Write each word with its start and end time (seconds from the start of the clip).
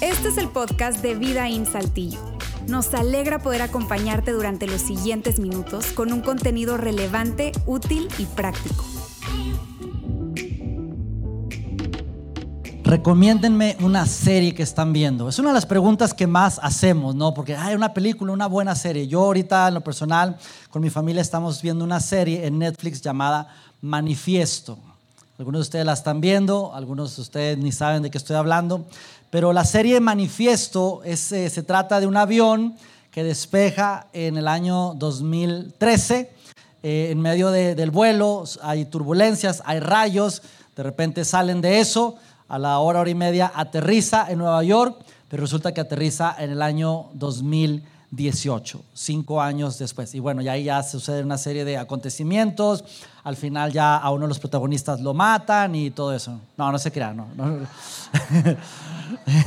Este 0.00 0.28
es 0.28 0.38
el 0.38 0.48
podcast 0.48 1.02
de 1.02 1.14
Vida 1.14 1.48
en 1.48 1.66
Saltillo. 1.66 2.18
Nos 2.68 2.92
alegra 2.94 3.38
poder 3.38 3.62
acompañarte 3.62 4.32
durante 4.32 4.66
los 4.66 4.80
siguientes 4.80 5.38
minutos 5.38 5.92
con 5.92 6.12
un 6.12 6.20
contenido 6.20 6.76
relevante, 6.76 7.52
útil 7.66 8.08
y 8.18 8.24
práctico. 8.26 8.84
Recomiéndenme 12.86 13.76
una 13.80 14.06
serie 14.06 14.54
que 14.54 14.62
están 14.62 14.92
viendo. 14.92 15.28
Es 15.28 15.40
una 15.40 15.48
de 15.48 15.54
las 15.54 15.66
preguntas 15.66 16.14
que 16.14 16.28
más 16.28 16.60
hacemos, 16.62 17.16
¿no? 17.16 17.34
Porque 17.34 17.56
hay 17.56 17.74
una 17.74 17.92
película, 17.92 18.32
una 18.32 18.46
buena 18.46 18.76
serie. 18.76 19.08
Yo 19.08 19.24
ahorita, 19.24 19.66
en 19.66 19.74
lo 19.74 19.80
personal, 19.80 20.38
con 20.70 20.82
mi 20.82 20.90
familia 20.90 21.20
estamos 21.20 21.60
viendo 21.60 21.84
una 21.84 21.98
serie 21.98 22.46
en 22.46 22.60
Netflix 22.60 23.00
llamada 23.00 23.48
Manifiesto. 23.80 24.78
Algunos 25.38 25.58
de 25.58 25.62
ustedes 25.62 25.84
la 25.84 25.92
están 25.92 26.22
viendo, 26.22 26.74
algunos 26.74 27.16
de 27.16 27.22
ustedes 27.22 27.58
ni 27.58 27.70
saben 27.70 28.02
de 28.02 28.10
qué 28.10 28.16
estoy 28.16 28.36
hablando. 28.36 28.86
Pero 29.28 29.52
la 29.52 29.66
serie 29.66 30.00
Manifiesto 30.00 31.02
es, 31.04 31.30
eh, 31.30 31.50
se 31.50 31.62
trata 31.62 32.00
de 32.00 32.06
un 32.06 32.16
avión 32.16 32.74
que 33.10 33.22
despeja 33.22 34.06
en 34.14 34.38
el 34.38 34.48
año 34.48 34.94
2013. 34.94 36.32
Eh, 36.82 37.08
en 37.10 37.20
medio 37.20 37.50
del 37.50 37.90
vuelo 37.90 38.44
hay 38.62 38.86
turbulencias, 38.86 39.62
hay 39.66 39.80
rayos, 39.80 40.40
de 40.74 40.82
repente 40.82 41.22
salen 41.26 41.60
de 41.60 41.80
eso 41.80 42.16
a 42.48 42.58
la 42.58 42.78
hora, 42.78 43.00
hora 43.00 43.10
y 43.10 43.14
media, 43.14 43.52
aterriza 43.54 44.30
en 44.30 44.38
Nueva 44.38 44.64
York, 44.64 44.96
pero 45.28 45.42
resulta 45.42 45.74
que 45.74 45.82
aterriza 45.82 46.34
en 46.38 46.50
el 46.50 46.62
año 46.62 47.10
2018, 48.10 48.80
cinco 48.94 49.40
años 49.40 49.78
después. 49.78 50.14
Y 50.14 50.20
bueno, 50.20 50.40
ya 50.40 50.52
ahí 50.52 50.64
ya 50.64 50.82
sucede 50.82 51.22
una 51.22 51.38
serie 51.38 51.64
de 51.64 51.76
acontecimientos. 51.76 52.84
Al 53.24 53.36
final 53.36 53.72
ya 53.72 53.96
a 53.96 54.10
uno 54.10 54.22
de 54.22 54.28
los 54.28 54.38
protagonistas 54.38 55.00
lo 55.00 55.12
matan 55.12 55.74
y 55.74 55.90
todo 55.90 56.14
eso. 56.14 56.38
No, 56.56 56.70
no 56.70 56.78
se 56.78 56.92
crea, 56.92 57.12
no. 57.12 57.26
no. 57.36 57.66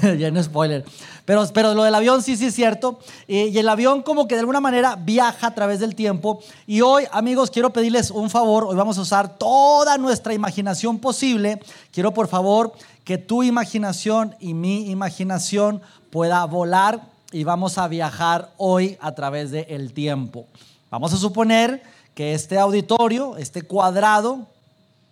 ya 0.17 0.31
no 0.31 0.43
spoiler. 0.43 0.83
Pero, 1.23 1.47
pero 1.53 1.73
lo 1.73 1.83
del 1.83 1.95
avión 1.95 2.21
sí, 2.21 2.35
sí 2.35 2.47
es 2.47 2.55
cierto. 2.55 2.99
y 3.27 3.57
el 3.57 3.69
avión 3.69 4.01
como 4.01 4.27
que 4.27 4.35
de 4.35 4.41
alguna 4.41 4.59
manera 4.59 4.97
viaja 4.97 5.47
a 5.47 5.55
través 5.55 5.79
del 5.79 5.95
tiempo. 5.95 6.41
Y 6.67 6.81
hoy, 6.81 7.05
amigos, 7.11 7.51
quiero 7.51 7.71
pedirles 7.71 8.11
un 8.11 8.29
favor. 8.29 8.65
Hoy 8.65 8.75
vamos 8.75 8.97
a 8.97 9.01
usar 9.01 9.37
toda 9.37 9.97
nuestra 9.97 10.33
imaginación 10.33 10.99
posible. 10.99 11.61
Quiero, 11.93 12.13
por 12.13 12.27
favor, 12.27 12.73
que 13.05 13.17
tu 13.17 13.43
imaginación 13.43 14.35
y 14.39 14.53
mi 14.53 14.91
imaginación 14.91 15.81
pueda 16.11 16.43
volar 16.45 17.01
y 17.31 17.43
vamos 17.43 17.77
a 17.77 17.87
viajar 17.87 18.51
hoy 18.57 18.97
a 19.01 19.13
través 19.13 19.51
del 19.51 19.93
tiempo. 19.93 20.47
Vamos 20.89 21.13
a 21.13 21.17
suponer 21.17 21.83
que 22.15 22.33
este 22.33 22.57
auditorio, 22.57 23.37
este 23.37 23.61
cuadrado, 23.61 24.47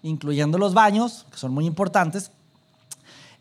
incluyendo 0.02 0.58
los 0.58 0.73
baños, 0.73 1.26
que 1.32 1.38
son 1.38 1.54
muy 1.54 1.66
importantes, 1.66 2.32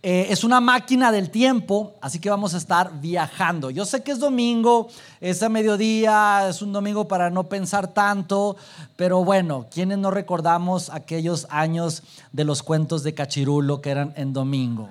eh, 0.03 0.27
es 0.31 0.45
una 0.45 0.61
máquina 0.61 1.11
del 1.11 1.31
tiempo, 1.31 1.95
así 2.01 2.21
que 2.21 2.29
vamos 2.29 2.55
a 2.55 2.59
estar 2.59 3.01
viajando. 3.01 3.71
Yo 3.71 3.85
sé 3.87 4.03
que 4.03 4.13
es 4.13 4.21
domingo, 4.21 4.89
es 5.21 5.43
a 5.43 5.49
mediodía, 5.49 6.47
es 6.49 6.61
un 6.61 6.73
domingo 6.73 7.09
para 7.09 7.31
no 7.31 7.45
pensar 7.45 7.89
tanto, 7.89 8.57
pero 8.95 9.25
bueno, 9.25 9.67
¿quiénes 9.71 9.99
no 9.99 10.11
recordamos 10.11 10.91
aquellos 10.91 11.47
años 11.51 12.03
de 12.31 12.45
los 12.45 12.63
cuentos 12.63 13.03
de 13.03 13.15
Cachirulo 13.15 13.81
que 13.81 13.91
eran 13.91 14.13
en 14.17 14.33
domingo? 14.33 14.91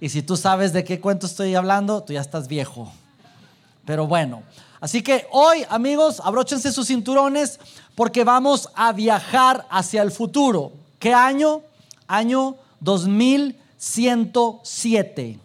Y 0.00 0.08
si 0.08 0.22
tú 0.22 0.36
sabes 0.36 0.72
de 0.72 0.82
qué 0.82 0.98
cuento 0.98 1.26
estoy 1.26 1.54
hablando, 1.54 2.02
tú 2.02 2.14
ya 2.14 2.20
estás 2.20 2.48
viejo. 2.48 2.90
Pero 3.88 4.06
bueno, 4.06 4.44
así 4.78 5.02
que 5.02 5.26
hoy, 5.32 5.64
amigos, 5.68 6.22
abróchense 6.22 6.70
sus 6.70 6.86
cinturones 6.86 7.58
porque 7.96 8.22
vamos 8.22 8.68
a 8.74 8.92
viajar 8.92 9.66
hacia 9.68 10.02
el 10.02 10.12
futuro. 10.12 10.70
¿Qué 11.00 11.12
año? 11.12 11.62
Año 12.06 12.54
2000. 12.78 13.66
2107. 13.78 15.38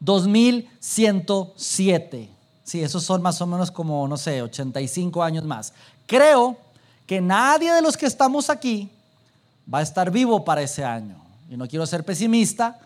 2107. 0.00 2.30
Sí, 2.64 2.82
esos 2.82 3.04
son 3.04 3.22
más 3.22 3.40
o 3.40 3.46
menos 3.46 3.70
como, 3.70 4.08
no 4.08 4.16
sé, 4.16 4.42
85 4.42 5.22
años 5.22 5.44
más. 5.44 5.72
Creo 6.06 6.56
que 7.06 7.20
nadie 7.20 7.72
de 7.72 7.82
los 7.82 7.96
que 7.96 8.06
estamos 8.06 8.50
aquí 8.50 8.90
va 9.72 9.78
a 9.80 9.82
estar 9.82 10.10
vivo 10.10 10.44
para 10.44 10.62
ese 10.62 10.84
año. 10.84 11.16
Y 11.50 11.56
no 11.56 11.66
quiero 11.68 11.86
ser 11.86 12.04
pesimista, 12.04 12.80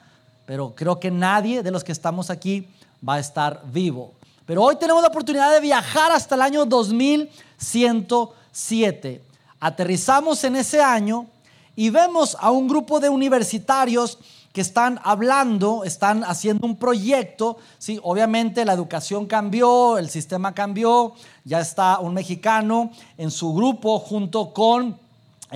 pero 0.45 0.75
creo 0.75 0.99
que 0.99 1.11
nadie 1.11 1.63
de 1.63 1.71
los 1.71 1.85
que 1.85 1.93
estamos 1.93 2.29
aquí 2.31 2.69
va 3.07 3.15
a 3.15 3.21
estar 3.21 3.63
vivo. 3.73 4.13
Pero 4.47 4.63
hoy 4.63 4.77
tenemos 4.77 5.03
la 5.03 5.09
oportunidad 5.09 5.53
de 5.53 5.61
viajar 5.61 6.13
hasta 6.13 6.37
el 6.37 6.43
año 6.43 6.65
2107. 6.65 9.21
Aterrizamos 9.59 10.45
en 10.45 10.55
ese 10.57 10.81
año 10.81 11.27
y 11.75 11.91
vemos 11.91 12.37
a 12.41 12.53
un 12.53 12.69
grupo 12.69 13.01
de 13.01 13.09
universitarios 13.09 14.19
que 14.53 14.61
están 14.61 15.01
hablando, 15.03 15.83
están 15.85 16.23
haciendo 16.25 16.65
un 16.67 16.77
proyecto, 16.77 17.59
¿sí? 17.77 17.99
obviamente 18.03 18.65
la 18.65 18.73
educación 18.73 19.27
cambió, 19.27 19.99
el 19.99 20.09
sistema 20.09 20.55
cambió, 20.55 21.13
ya 21.45 21.61
está 21.61 21.99
un 21.99 22.15
mexicano 22.15 22.91
en 23.19 23.31
su 23.31 23.53
grupo 23.53 23.99
junto 23.99 24.55
con 24.55 24.99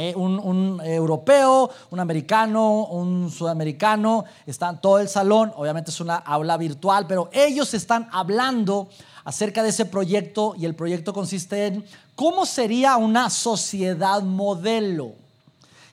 eh, 0.03 0.15
un, 0.17 0.81
europeo, 0.83 1.69
un 1.91 2.01
americano, 2.01 2.87
un 2.87 3.31
sudamericano, 3.31 4.25
están 4.47 4.81
todo 4.81 4.99
el 4.99 5.11
salón, 5.11 5.53
obviamente 5.55 5.91
es 5.91 6.01
una 6.01 6.17
aula 6.17 6.57
virtual, 6.57 7.07
pero 7.07 7.29
ellos 7.35 7.75
están 7.75 8.09
hablando 8.11 8.89
acerca 9.25 9.63
de 9.63 9.69
ese 9.69 9.85
proyecto 9.85 10.55
y 10.57 10.65
el 10.65 10.75
proyecto 10.75 11.13
consiste 11.13 11.67
en 11.67 11.85
cómo 12.15 12.47
sería 12.47 12.97
una 12.97 13.29
sociedad 13.29 14.23
modelo. 14.23 15.13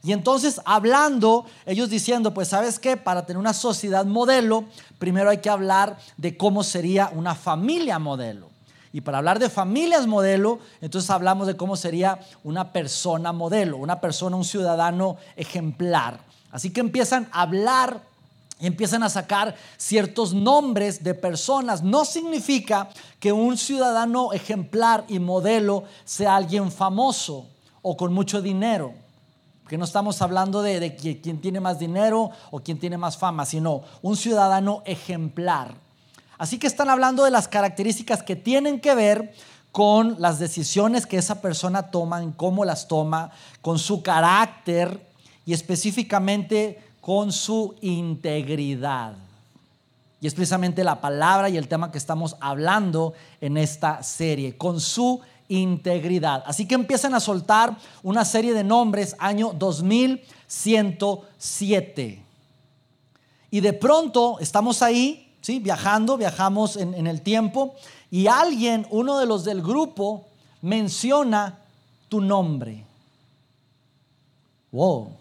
Y 0.03 0.13
entonces 0.13 0.62
hablando, 0.63 1.45
ellos 1.66 1.89
diciendo, 1.89 2.34
pues 2.34 2.47
sabes 2.47 2.79
qué, 2.79 2.95
para 2.95 3.25
tener 3.25 3.38
una 3.38 3.53
sociedad 3.53 4.06
modelo, 4.06 4.63
primero 5.00 5.29
hay 5.29 5.39
que 5.39 5.50
hablar 5.50 5.97
de 6.16 6.38
cómo 6.38 6.63
sería 6.63 7.12
una 7.13 7.35
familia 7.35 8.00
modelo. 8.00 8.56
Y 8.94 9.02
para 9.02 9.18
hablar 9.18 9.40
de 9.40 9.50
familias 9.50 10.08
modelo, 10.08 10.59
entonces 10.81 11.09
hablamos 11.09 11.48
de 11.48 11.58
cómo 11.58 11.75
sería 11.75 12.20
una 12.44 12.72
persona 12.72 13.34
modelo, 13.34 13.78
una 13.78 14.00
persona, 14.00 14.36
un 14.36 14.46
ciudadano 14.46 15.18
ejemplar. 15.36 16.20
Así 16.52 16.72
que 16.72 16.80
empiezan 16.80 17.28
a 17.31 17.42
hablar 17.42 18.02
empiezan 18.59 19.03
a 19.03 19.09
sacar 19.09 19.56
ciertos 19.78 20.34
nombres 20.34 21.03
de 21.03 21.14
personas. 21.14 21.84
No 21.84 22.06
significa 22.06 22.90
que 23.20 23.31
un 23.31 23.58
ciudadano 23.58 24.34
ejemplar 24.34 25.06
y 25.08 25.19
modelo 25.19 25.84
sea 26.06 26.36
alguien 26.36 26.72
famoso 26.72 27.46
o 27.81 27.96
con 27.96 28.14
mucho 28.14 28.42
dinero. 28.42 28.94
Porque 29.62 29.78
no 29.78 29.86
estamos 29.86 30.22
hablando 30.22 30.62
de, 30.62 30.80
de 30.80 30.96
quién 30.96 31.42
tiene 31.42 31.59
más 31.59 31.78
dinero 31.78 32.31
o 32.52 32.59
quién 32.62 32.80
tiene 32.80 32.98
más 32.98 33.18
fama, 33.18 33.46
sino 33.46 33.81
un 34.02 34.16
ciudadano 34.16 34.81
ejemplar. 34.86 35.75
Así 36.38 36.59
que 36.59 36.68
están 36.68 36.90
hablando 36.90 37.24
de 37.24 37.31
las 37.31 37.48
características 37.48 38.24
que 38.24 38.36
tienen 38.36 38.80
que 38.80 38.96
ver 38.96 39.34
con 39.72 40.16
las 40.20 40.40
decisiones 40.40 41.06
que 41.06 41.18
esa 41.18 41.42
persona 41.42 41.92
toma, 41.92 42.22
en 42.22 42.31
cómo 42.31 42.66
las 42.66 42.88
toma, 42.88 43.31
con 43.62 43.80
su 43.80 44.02
carácter 44.02 45.00
y 45.46 45.53
específicamente 45.53 46.81
con 47.02 47.31
su 47.31 47.75
integridad. 47.81 49.14
Y 50.20 50.25
es 50.28 50.34
precisamente 50.34 50.84
la 50.84 51.00
palabra 51.00 51.48
y 51.50 51.58
el 51.58 51.68
tema 51.68 51.92
que 51.92 52.00
estamos 52.00 52.36
hablando 52.40 53.14
en 53.40 53.58
esta 53.58 54.02
serie, 54.04 54.58
con 54.58 54.81
su 54.81 55.22
integridad. 55.48 56.44
Así 56.46 56.68
que 56.68 56.75
empiezan 56.75 57.14
a 57.14 57.19
soltar 57.19 57.78
una 58.04 58.25
serie 58.25 58.54
de 58.54 58.64
nombres, 58.64 59.16
año 59.19 59.54
2107. 59.54 62.24
Y 63.52 63.59
de 63.62 63.74
pronto 63.74 64.40
estamos 64.40 64.81
ahí, 64.81 65.27
viajando, 65.59 66.18
viajamos 66.18 66.78
en, 66.78 66.94
en 66.94 67.08
el 67.08 67.22
tiempo, 67.22 67.75
y 68.12 68.28
alguien, 68.28 68.85
uno 68.90 69.18
de 69.18 69.25
los 69.25 69.44
del 69.44 69.62
grupo, 69.62 70.25
menciona 70.62 71.59
tu 72.09 72.22
nombre. 72.22 72.85
Wow. 74.72 75.12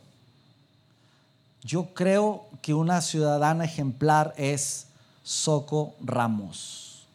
Yo 1.63 1.95
creo 1.95 2.47
que 2.63 2.75
una 2.75 3.01
ciudadana 3.01 3.65
ejemplar 3.65 4.35
es 4.37 4.87
Soco 5.23 5.95
Ramos. 6.01 7.07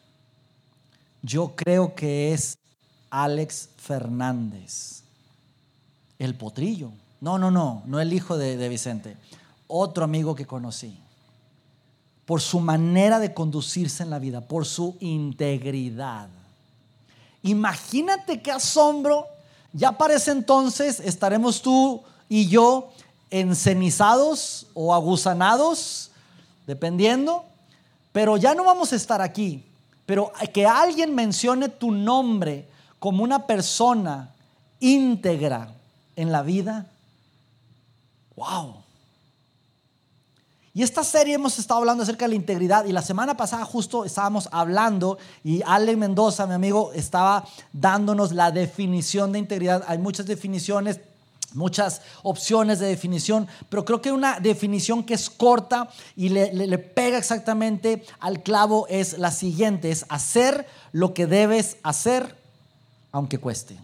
Yo 1.22 1.54
creo 1.54 1.94
que 1.94 2.32
es 2.32 2.58
Alex 3.10 3.70
Fernández. 3.76 5.02
El 6.18 6.34
potrillo. 6.34 6.90
No, 7.20 7.38
no, 7.38 7.50
no, 7.50 7.82
no 7.86 8.00
el 8.00 8.12
hijo 8.12 8.36
de, 8.36 8.68
Vicente. 8.68 9.16
Otro 9.68 10.04
amigo 10.04 10.34
que 10.34 10.46
conocí. 10.46 10.98
Por 12.26 12.40
su 12.40 12.60
manera 12.60 13.18
de 13.18 13.34
conducirse 13.34 14.02
en 14.02 14.10
la 14.10 14.18
vida, 14.18 14.40
por 14.40 14.64
su 14.64 14.96
integridad. 15.00 16.28
Imagínate 17.42 18.40
qué 18.40 18.52
asombro. 18.52 19.26
Ya 19.72 19.92
para 19.92 20.14
ese 20.14 20.30
entonces 20.30 21.00
estaremos 21.00 21.62
tú 21.62 22.02
y 22.28 22.48
yo 22.48 22.90
encenizados 23.30 24.66
o 24.74 24.94
aguzanados, 24.94 26.10
dependiendo, 26.66 27.44
pero 28.12 28.36
ya 28.36 28.54
no 28.54 28.64
vamos 28.64 28.92
a 28.92 28.96
estar 28.96 29.20
aquí. 29.20 29.64
Pero 30.06 30.32
que 30.52 30.66
alguien 30.66 31.14
mencione 31.14 31.68
tu 31.68 31.90
nombre 31.90 32.68
como 32.98 33.24
una 33.24 33.46
persona 33.46 34.34
íntegra 34.78 35.74
en 36.16 36.30
la 36.30 36.42
vida, 36.42 36.86
Wow. 38.36 38.81
Y 40.74 40.82
esta 40.82 41.04
serie 41.04 41.34
hemos 41.34 41.58
estado 41.58 41.80
hablando 41.80 42.02
acerca 42.02 42.24
de 42.24 42.30
la 42.30 42.34
integridad 42.34 42.86
y 42.86 42.92
la 42.92 43.02
semana 43.02 43.36
pasada 43.36 43.64
justo 43.66 44.06
estábamos 44.06 44.48
hablando 44.52 45.18
y 45.44 45.60
Ale 45.66 45.96
Mendoza, 45.96 46.46
mi 46.46 46.54
amigo, 46.54 46.92
estaba 46.94 47.46
dándonos 47.74 48.32
la 48.32 48.50
definición 48.50 49.32
de 49.32 49.38
integridad. 49.38 49.84
Hay 49.86 49.98
muchas 49.98 50.24
definiciones, 50.24 51.00
muchas 51.52 52.00
opciones 52.22 52.78
de 52.78 52.86
definición, 52.86 53.48
pero 53.68 53.84
creo 53.84 54.00
que 54.00 54.12
una 54.12 54.40
definición 54.40 55.04
que 55.04 55.12
es 55.12 55.28
corta 55.28 55.90
y 56.16 56.30
le, 56.30 56.54
le, 56.54 56.78
pega 56.78 57.18
exactamente 57.18 58.02
al 58.18 58.42
clavo 58.42 58.86
es 58.88 59.18
la 59.18 59.30
siguiente, 59.30 59.90
es 59.90 60.06
hacer 60.08 60.66
lo 60.92 61.12
que 61.12 61.26
debes 61.26 61.76
hacer 61.82 62.34
aunque 63.12 63.36
cueste. 63.36 63.76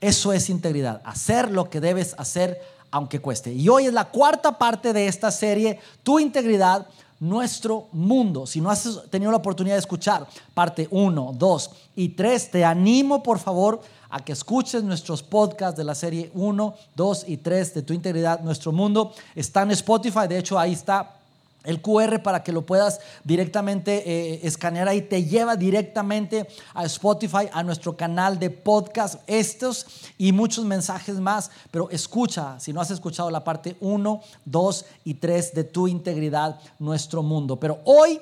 Eso 0.00 0.32
es 0.32 0.50
integridad, 0.50 1.02
hacer 1.04 1.50
lo 1.50 1.68
que 1.68 1.80
debes 1.80 2.14
hacer 2.16 2.60
aunque 2.94 3.18
cueste. 3.18 3.52
Y 3.52 3.68
hoy 3.68 3.86
es 3.86 3.92
la 3.92 4.04
cuarta 4.04 4.56
parte 4.56 4.92
de 4.92 5.08
esta 5.08 5.32
serie, 5.32 5.80
Tu 6.04 6.20
integridad, 6.20 6.86
nuestro 7.18 7.88
mundo. 7.90 8.46
Si 8.46 8.60
no 8.60 8.70
has 8.70 9.00
tenido 9.10 9.32
la 9.32 9.38
oportunidad 9.38 9.74
de 9.74 9.80
escuchar 9.80 10.28
parte 10.54 10.86
1, 10.92 11.32
2 11.36 11.70
y 11.96 12.10
3, 12.10 12.52
te 12.52 12.64
animo 12.64 13.20
por 13.20 13.40
favor 13.40 13.80
a 14.10 14.20
que 14.20 14.30
escuches 14.30 14.84
nuestros 14.84 15.24
podcasts 15.24 15.76
de 15.76 15.82
la 15.82 15.96
serie 15.96 16.30
1, 16.34 16.74
2 16.94 17.24
y 17.26 17.38
3 17.38 17.74
de 17.74 17.82
Tu 17.82 17.94
integridad, 17.94 18.38
nuestro 18.42 18.70
mundo. 18.70 19.12
Está 19.34 19.62
en 19.62 19.72
Spotify, 19.72 20.28
de 20.28 20.38
hecho 20.38 20.56
ahí 20.56 20.74
está 20.74 21.16
el 21.64 21.80
QR 21.80 22.22
para 22.22 22.42
que 22.42 22.52
lo 22.52 22.62
puedas 22.62 23.00
directamente 23.24 24.02
eh, 24.06 24.40
escanear 24.44 24.88
ahí, 24.88 25.02
te 25.02 25.24
lleva 25.24 25.56
directamente 25.56 26.46
a 26.74 26.84
Spotify, 26.84 27.48
a 27.52 27.62
nuestro 27.62 27.96
canal 27.96 28.38
de 28.38 28.50
podcast, 28.50 29.20
estos 29.26 29.86
y 30.18 30.32
muchos 30.32 30.64
mensajes 30.64 31.16
más, 31.16 31.50
pero 31.70 31.88
escucha, 31.90 32.60
si 32.60 32.72
no 32.72 32.80
has 32.80 32.90
escuchado 32.90 33.30
la 33.30 33.42
parte 33.42 33.76
1, 33.80 34.20
2 34.44 34.84
y 35.04 35.14
3 35.14 35.54
de 35.54 35.64
tu 35.64 35.88
integridad, 35.88 36.60
nuestro 36.78 37.22
mundo. 37.22 37.58
Pero 37.58 37.80
hoy 37.84 38.20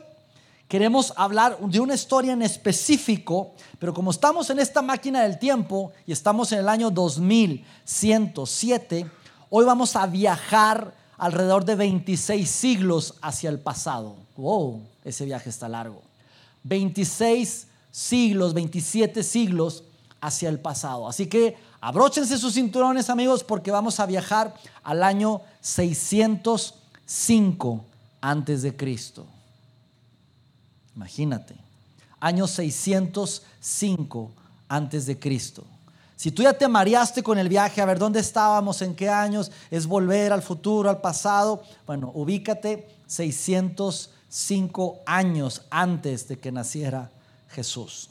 queremos 0.69 1.13
hablar 1.17 1.59
de 1.59 1.81
una 1.81 1.95
historia 1.95 2.33
en 2.33 2.43
específico, 2.43 3.51
pero 3.79 3.93
como 3.93 4.13
estamos 4.13 4.49
en 4.51 4.61
esta 4.61 4.83
máquina 4.83 5.23
del 5.23 5.39
tiempo 5.39 5.93
y 6.07 6.13
estamos 6.13 6.53
en 6.53 6.61
el 6.61 6.69
año 6.69 6.91
2107, 6.91 9.11
hoy 9.51 9.65
vamos 9.65 9.97
a 9.97 10.07
viajar 10.07 11.02
alrededor 11.23 11.65
de 11.65 11.77
26 11.77 12.51
siglos 12.51 13.15
hacia 13.23 13.49
el 13.49 13.61
pasado. 13.61 14.17
Wow, 14.37 14.83
ese 15.05 15.25
viaje 15.25 15.51
está 15.51 15.69
largo. 15.69 16.03
26 16.65 17.69
siglos, 17.93 18.55
27 18.55 19.23
siglos 19.23 19.85
hacia 20.21 20.49
el 20.49 20.59
pasado. 20.59 21.07
Así 21.07 21.29
que 21.29 21.57
abróchense 21.81 22.37
sus 22.39 22.55
cinturones, 22.55 23.09
amigos, 23.09 23.45
porque 23.45 23.71
vamos 23.71 24.01
a 24.01 24.07
viajar 24.07 24.57
al 24.83 25.05
año 25.05 25.43
605 25.61 27.85
antes 28.21 28.63
de 28.63 28.77
Cristo. 28.77 29.25
Imagínate, 30.97 31.55
año 32.19 32.49
605 32.49 34.33
antes 34.67 35.07
de 35.07 35.21
Cristo. 35.21 35.63
Si 36.17 36.31
tú 36.31 36.43
ya 36.43 36.53
te 36.53 36.69
mareaste 36.69 37.23
con 37.23 37.39
el 37.39 37.49
viaje, 37.49 37.81
a 37.81 37.87
ver 37.87 37.99
dónde 37.99 38.21
estábamos, 38.21 38.81
en 38.83 38.95
qué 38.95 39.09
años, 39.09 39.51
es 39.71 39.87
volver 39.87 40.33
al 40.33 40.43
futuro, 40.43 40.89
al 40.89 41.01
pasado, 41.01 41.63
bueno, 41.87 42.13
ubícate 42.15 42.89
605 43.07 45.01
años 45.05 45.63
antes 45.71 46.29
de 46.29 46.39
que 46.39 46.53
naciera 46.53 47.11
Jesús. 47.49 48.09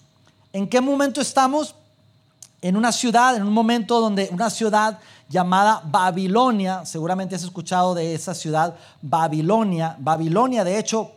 ¿En 0.54 0.68
qué 0.68 0.82
momento 0.82 1.22
estamos? 1.22 1.76
En 2.62 2.76
una 2.76 2.92
ciudad, 2.92 3.36
en 3.36 3.44
un 3.44 3.54
momento 3.54 4.00
donde 4.00 4.30
una 4.32 4.50
ciudad 4.50 5.00
llamada 5.30 5.82
Babilonia, 5.86 6.86
seguramente 6.86 7.36
has 7.36 7.44
escuchado 7.44 7.96
de 7.96 8.14
esa 8.14 8.36
ciudad, 8.36 8.76
Babilonia. 9.02 9.96
Babilonia, 9.98 10.64
de 10.64 10.78
hecho, 10.78 11.12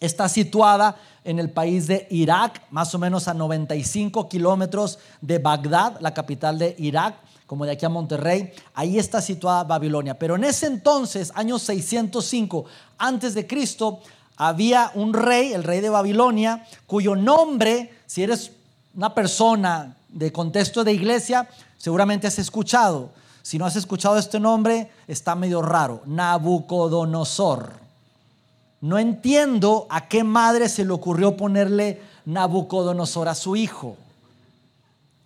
está 0.00 0.28
situada 0.28 0.96
en 1.24 1.38
el 1.38 1.50
país 1.50 1.86
de 1.86 2.06
Irak, 2.10 2.62
más 2.70 2.94
o 2.94 2.98
menos 2.98 3.28
a 3.28 3.34
95 3.34 4.28
kilómetros 4.28 4.98
de 5.20 5.38
Bagdad, 5.38 5.98
la 6.00 6.14
capital 6.14 6.58
de 6.58 6.74
Irak, 6.78 7.16
como 7.46 7.66
de 7.66 7.72
aquí 7.72 7.84
a 7.84 7.90
Monterrey. 7.90 8.52
Ahí 8.74 8.98
está 8.98 9.20
situada 9.20 9.64
Babilonia. 9.64 10.18
Pero 10.18 10.36
en 10.36 10.44
ese 10.44 10.66
entonces, 10.66 11.30
año 11.34 11.58
605 11.58 12.64
antes 12.96 13.34
de 13.34 13.46
Cristo, 13.46 14.00
había 14.36 14.90
un 14.94 15.12
rey, 15.12 15.52
el 15.52 15.64
rey 15.64 15.80
de 15.80 15.90
Babilonia, 15.90 16.66
cuyo 16.86 17.14
nombre, 17.14 17.92
si 18.06 18.22
eres 18.22 18.52
una 18.94 19.14
persona 19.14 19.96
de 20.08 20.32
contexto 20.32 20.82
de 20.82 20.92
iglesia, 20.92 21.48
seguramente 21.76 22.26
has 22.26 22.38
escuchado. 22.38 23.10
Si 23.42 23.58
no 23.58 23.66
has 23.66 23.76
escuchado 23.76 24.16
este 24.16 24.40
nombre, 24.40 24.90
está 25.06 25.34
medio 25.34 25.60
raro. 25.60 26.02
Nabucodonosor. 26.06 27.89
No 28.80 28.98
entiendo 28.98 29.86
a 29.90 30.08
qué 30.08 30.24
madre 30.24 30.68
se 30.68 30.84
le 30.84 30.92
ocurrió 30.92 31.36
ponerle 31.36 32.00
Nabucodonosor 32.24 33.28
a 33.28 33.34
su 33.34 33.56
hijo. 33.56 33.96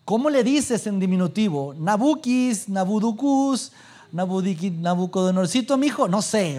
¿Cómo 0.05 0.29
le 0.29 0.43
dices 0.45 0.87
en 0.87 0.99
diminutivo? 1.01 1.75
Nabukis, 1.79 2.69
Nabuducus, 2.69 3.73
Nabucodonorcito, 4.13 5.77
mi 5.79 5.87
hijo. 5.87 6.09
No 6.09 6.21
sé. 6.21 6.55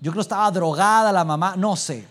Yo 0.00 0.12
creo 0.12 0.14
que 0.14 0.20
estaba 0.20 0.50
drogada 0.50 1.12
la 1.12 1.24
mamá, 1.24 1.56
no 1.56 1.76
sé. 1.76 2.06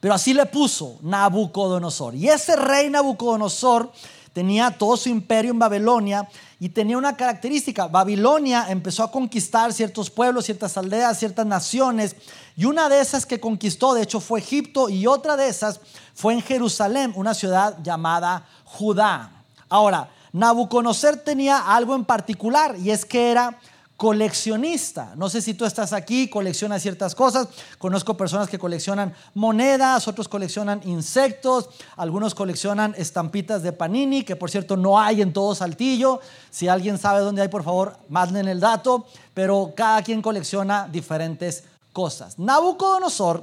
Pero 0.00 0.12
así 0.12 0.34
le 0.34 0.44
puso 0.46 0.98
Nabucodonosor. 1.00 2.14
Y 2.14 2.28
ese 2.28 2.56
rey 2.56 2.90
Nabucodonosor 2.90 3.90
tenía 4.34 4.72
todo 4.72 4.98
su 4.98 5.08
imperio 5.08 5.52
en 5.52 5.58
Babilonia 5.58 6.28
y 6.60 6.68
tenía 6.68 6.98
una 6.98 7.16
característica. 7.16 7.86
Babilonia 7.86 8.66
empezó 8.68 9.04
a 9.04 9.10
conquistar 9.10 9.72
ciertos 9.72 10.10
pueblos, 10.10 10.44
ciertas 10.44 10.76
aldeas, 10.76 11.18
ciertas 11.18 11.46
naciones. 11.46 12.16
Y 12.56 12.66
una 12.66 12.88
de 12.88 13.00
esas 13.00 13.24
que 13.24 13.40
conquistó, 13.40 13.94
de 13.94 14.02
hecho, 14.02 14.20
fue 14.20 14.40
Egipto 14.40 14.90
y 14.90 15.06
otra 15.06 15.36
de 15.36 15.48
esas 15.48 15.80
fue 16.14 16.34
en 16.34 16.42
Jerusalén, 16.42 17.12
una 17.14 17.32
ciudad 17.32 17.78
llamada 17.82 18.46
Judá. 18.64 19.44
Ahora, 19.68 20.10
Nabucodonosor 20.32 21.16
tenía 21.18 21.58
algo 21.58 21.94
en 21.94 22.04
particular 22.04 22.76
y 22.76 22.90
es 22.90 23.04
que 23.04 23.30
era 23.30 23.58
coleccionista. 24.04 25.14
No 25.16 25.30
sé 25.30 25.40
si 25.40 25.54
tú 25.54 25.64
estás 25.64 25.94
aquí, 25.94 26.28
coleccionas 26.28 26.82
ciertas 26.82 27.14
cosas. 27.14 27.48
Conozco 27.78 28.18
personas 28.18 28.50
que 28.50 28.58
coleccionan 28.58 29.14
monedas, 29.32 30.06
otros 30.06 30.28
coleccionan 30.28 30.82
insectos, 30.84 31.70
algunos 31.96 32.34
coleccionan 32.34 32.94
estampitas 32.98 33.62
de 33.62 33.72
Panini, 33.72 34.22
que 34.22 34.36
por 34.36 34.50
cierto 34.50 34.76
no 34.76 35.00
hay 35.00 35.22
en 35.22 35.32
todo 35.32 35.54
Saltillo. 35.54 36.20
Si 36.50 36.68
alguien 36.68 36.98
sabe 36.98 37.20
dónde 37.20 37.40
hay, 37.40 37.48
por 37.48 37.64
favor, 37.64 37.96
manden 38.10 38.46
el 38.46 38.60
dato. 38.60 39.06
Pero 39.32 39.72
cada 39.74 40.02
quien 40.02 40.20
colecciona 40.20 40.86
diferentes 40.86 41.64
cosas. 41.94 42.38
Nabucodonosor 42.38 43.42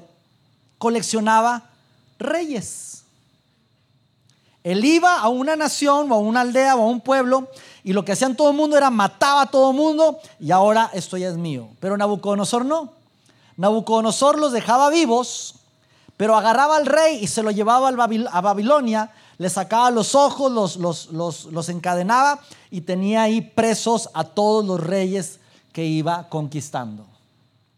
coleccionaba 0.77 1.71
reyes. 2.19 3.01
Él 4.63 4.85
iba 4.85 5.19
a 5.19 5.27
una 5.27 5.55
nación 5.55 6.11
o 6.11 6.15
a 6.15 6.19
una 6.19 6.41
aldea 6.41 6.75
o 6.75 6.83
a 6.83 6.85
un 6.85 7.01
pueblo 7.01 7.47
y 7.83 7.93
lo 7.93 8.05
que 8.05 8.11
hacían 8.11 8.35
todo 8.35 8.51
el 8.51 8.55
mundo 8.55 8.77
era 8.77 8.89
mataba 8.89 9.43
a 9.43 9.45
todo 9.47 9.71
el 9.71 9.77
mundo 9.77 10.19
y 10.39 10.51
ahora 10.51 10.89
esto 10.93 11.17
ya 11.17 11.29
es 11.29 11.37
mío. 11.37 11.69
Pero 11.79 11.97
Nabucodonosor 11.97 12.65
no. 12.65 12.91
Nabucodonosor 13.57 14.39
los 14.39 14.51
dejaba 14.51 14.89
vivos, 14.89 15.55
pero 16.17 16.35
agarraba 16.35 16.77
al 16.77 16.85
rey 16.85 17.17
y 17.21 17.27
se 17.27 17.43
lo 17.43 17.51
llevaba 17.51 17.89
a 17.89 18.41
Babilonia, 18.41 19.11
le 19.37 19.49
sacaba 19.49 19.89
los 19.91 20.15
ojos, 20.15 20.51
los, 20.51 21.07
los, 21.11 21.45
los 21.45 21.69
encadenaba 21.69 22.39
y 22.69 22.81
tenía 22.81 23.23
ahí 23.23 23.41
presos 23.41 24.09
a 24.13 24.23
todos 24.23 24.65
los 24.65 24.79
reyes 24.79 25.39
que 25.73 25.83
iba 25.85 26.29
conquistando. 26.29 27.05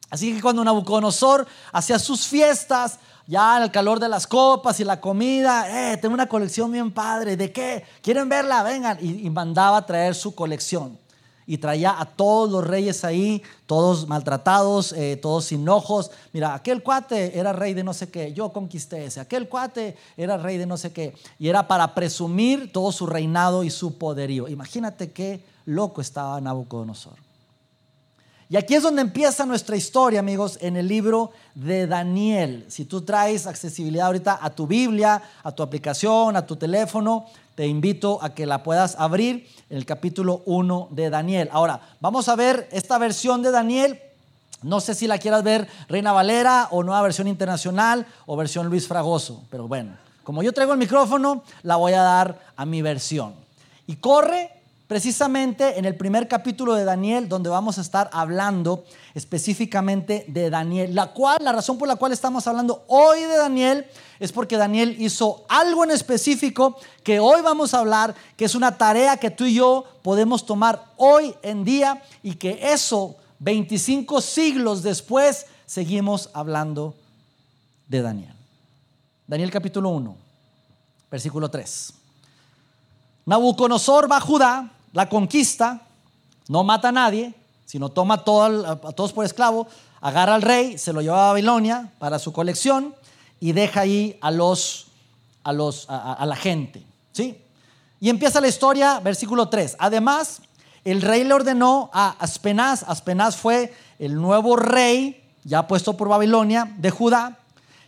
Así 0.09 0.35
que 0.35 0.41
cuando 0.41 0.63
Nabucodonosor 0.63 1.47
hacía 1.71 1.97
sus 1.97 2.27
fiestas, 2.27 2.99
ya 3.27 3.63
el 3.63 3.71
calor 3.71 3.99
de 3.99 4.09
las 4.09 4.27
copas 4.27 4.79
y 4.79 4.83
la 4.83 4.99
comida, 4.99 5.93
eh, 5.93 5.97
tengo 5.97 6.13
una 6.13 6.27
colección 6.27 6.71
bien 6.71 6.91
padre, 6.91 7.37
¿de 7.37 7.51
qué? 7.51 7.83
¿Quieren 8.01 8.27
verla? 8.27 8.63
Vengan. 8.63 8.97
Y, 9.01 9.29
mandaba 9.29 9.77
a 9.77 9.85
traer 9.85 10.15
su 10.15 10.35
colección. 10.35 10.97
Y 11.45 11.57
traía 11.57 11.99
a 11.99 12.05
todos 12.05 12.49
los 12.49 12.65
reyes 12.65 13.03
ahí, 13.03 13.43
todos 13.65 14.07
maltratados, 14.07 14.93
eh, 14.93 15.17
todos 15.21 15.45
sin 15.45 15.67
ojos. 15.67 16.11
Mira, 16.31 16.53
aquel 16.53 16.81
cuate 16.81 17.37
era 17.37 17.51
rey 17.51 17.73
de 17.73 17.83
no 17.83 17.93
sé 17.93 18.09
qué, 18.09 18.33
yo 18.33 18.53
conquisté 18.53 19.05
ese. 19.05 19.19
Aquel 19.19 19.49
cuate 19.49 19.97
era 20.15 20.37
rey 20.37 20.57
de 20.57 20.65
no 20.65 20.77
sé 20.77 20.93
qué. 20.93 21.13
Y 21.39 21.49
era 21.49 21.67
para 21.67 21.93
presumir 21.95 22.71
todo 22.71 22.91
su 22.93 23.07
reinado 23.07 23.63
y 23.63 23.69
su 23.69 23.97
poderío. 23.97 24.47
Imagínate 24.47 25.11
qué 25.11 25.43
loco 25.65 25.99
estaba 25.99 26.39
Nabucodonosor. 26.39 27.22
Y 28.53 28.55
aquí 28.55 28.75
es 28.75 28.83
donde 28.83 29.01
empieza 29.01 29.47
nuestra 29.47 29.75
historia, 29.75 30.19
amigos, 30.19 30.59
en 30.61 30.77
el 30.77 30.87
libro 30.87 31.31
de 31.55 31.87
Daniel. 31.87 32.65
Si 32.67 32.85
tú 32.85 33.01
traes 33.01 33.47
accesibilidad 33.47 34.05
ahorita 34.05 34.37
a 34.39 34.51
tu 34.51 34.67
Biblia, 34.67 35.23
a 35.41 35.51
tu 35.51 35.63
aplicación, 35.63 36.37
a 36.37 36.45
tu 36.45 36.55
teléfono, 36.55 37.25
te 37.55 37.65
invito 37.65 38.19
a 38.21 38.35
que 38.35 38.45
la 38.45 38.61
puedas 38.61 38.95
abrir 38.99 39.49
en 39.71 39.77
el 39.77 39.87
capítulo 39.87 40.43
1 40.45 40.89
de 40.91 41.09
Daniel. 41.09 41.49
Ahora, 41.51 41.81
vamos 41.99 42.29
a 42.29 42.35
ver 42.35 42.69
esta 42.71 42.99
versión 42.99 43.41
de 43.41 43.49
Daniel. 43.49 43.99
No 44.61 44.81
sé 44.81 44.93
si 44.93 45.07
la 45.07 45.17
quieras 45.17 45.41
ver 45.41 45.67
Reina 45.89 46.11
Valera 46.11 46.67
o 46.69 46.83
nueva 46.83 47.01
versión 47.01 47.27
internacional 47.27 48.05
o 48.27 48.35
versión 48.37 48.67
Luis 48.67 48.87
Fragoso, 48.87 49.41
pero 49.49 49.67
bueno, 49.67 49.97
como 50.23 50.43
yo 50.43 50.53
traigo 50.53 50.73
el 50.73 50.77
micrófono, 50.77 51.43
la 51.63 51.77
voy 51.77 51.93
a 51.93 52.03
dar 52.03 52.39
a 52.55 52.67
mi 52.67 52.83
versión. 52.83 53.33
Y 53.87 53.95
corre 53.95 54.52
precisamente 54.93 55.79
en 55.79 55.85
el 55.85 55.95
primer 55.95 56.27
capítulo 56.27 56.75
de 56.75 56.85
Daniel, 56.85 57.27
donde 57.27 57.49
vamos 57.49 57.79
a 57.79 57.81
estar 57.81 58.11
hablando 58.13 58.85
específicamente 59.15 60.23
de 60.27 60.51
Daniel. 60.51 60.93
La 60.93 61.07
cual, 61.07 61.39
la 61.41 61.51
razón 61.51 61.79
por 61.79 61.87
la 61.87 61.95
cual 61.95 62.11
estamos 62.11 62.45
hablando 62.45 62.83
hoy 62.85 63.21
de 63.21 63.35
Daniel 63.35 63.87
es 64.19 64.31
porque 64.31 64.55
Daniel 64.55 64.95
hizo 64.99 65.45
algo 65.49 65.83
en 65.83 65.89
específico 65.89 66.77
que 67.03 67.19
hoy 67.19 67.41
vamos 67.41 67.73
a 67.73 67.79
hablar, 67.79 68.13
que 68.37 68.45
es 68.45 68.53
una 68.53 68.77
tarea 68.77 69.17
que 69.17 69.31
tú 69.31 69.45
y 69.45 69.55
yo 69.55 69.83
podemos 70.03 70.45
tomar 70.45 70.85
hoy 70.97 71.33
en 71.41 71.65
día 71.65 72.03
y 72.21 72.35
que 72.35 72.59
eso, 72.61 73.15
25 73.39 74.21
siglos 74.21 74.83
después, 74.83 75.47
seguimos 75.65 76.29
hablando 76.33 76.93
de 77.87 78.03
Daniel. 78.03 78.35
Daniel 79.25 79.49
capítulo 79.49 79.89
1, 79.89 80.15
versículo 81.09 81.49
3. 81.49 81.93
Nabucodonosor 83.25 84.11
va 84.11 84.17
a 84.17 84.21
Judá, 84.21 84.69
la 84.93 85.09
conquista, 85.09 85.81
no 86.47 86.63
mata 86.63 86.89
a 86.89 86.91
nadie, 86.91 87.33
sino 87.65 87.89
toma 87.89 88.15
a 88.15 88.23
todos 88.23 89.13
por 89.13 89.25
esclavo, 89.25 89.67
agarra 89.99 90.35
al 90.35 90.41
rey, 90.41 90.77
se 90.77 90.93
lo 90.93 91.01
lleva 91.01 91.25
a 91.25 91.31
Babilonia 91.31 91.91
para 91.97 92.19
su 92.19 92.31
colección 92.31 92.93
y 93.39 93.51
deja 93.51 93.81
ahí 93.81 94.17
a, 94.21 94.31
los, 94.31 94.87
a, 95.43 95.51
los, 95.51 95.87
a, 95.89 96.25
la 96.25 96.35
gente. 96.35 96.83
¿sí? 97.11 97.37
Y 97.99 98.09
empieza 98.09 98.39
la 98.39 98.47
historia, 98.47 98.99
versículo 98.99 99.49
3. 99.49 99.77
Además, 99.79 100.41
el 100.85 101.01
rey 101.01 101.23
le 101.23 101.33
ordenó 101.33 101.89
a 101.93 102.11
Aspenaz, 102.19 102.83
Aspenaz 102.87 103.35
fue 103.35 103.73
el 103.97 104.15
nuevo 104.15 104.55
rey, 104.55 105.23
ya 105.43 105.67
puesto 105.67 105.97
por 105.97 106.09
Babilonia, 106.09 106.71
de 106.77 106.91
Judá, 106.91 107.39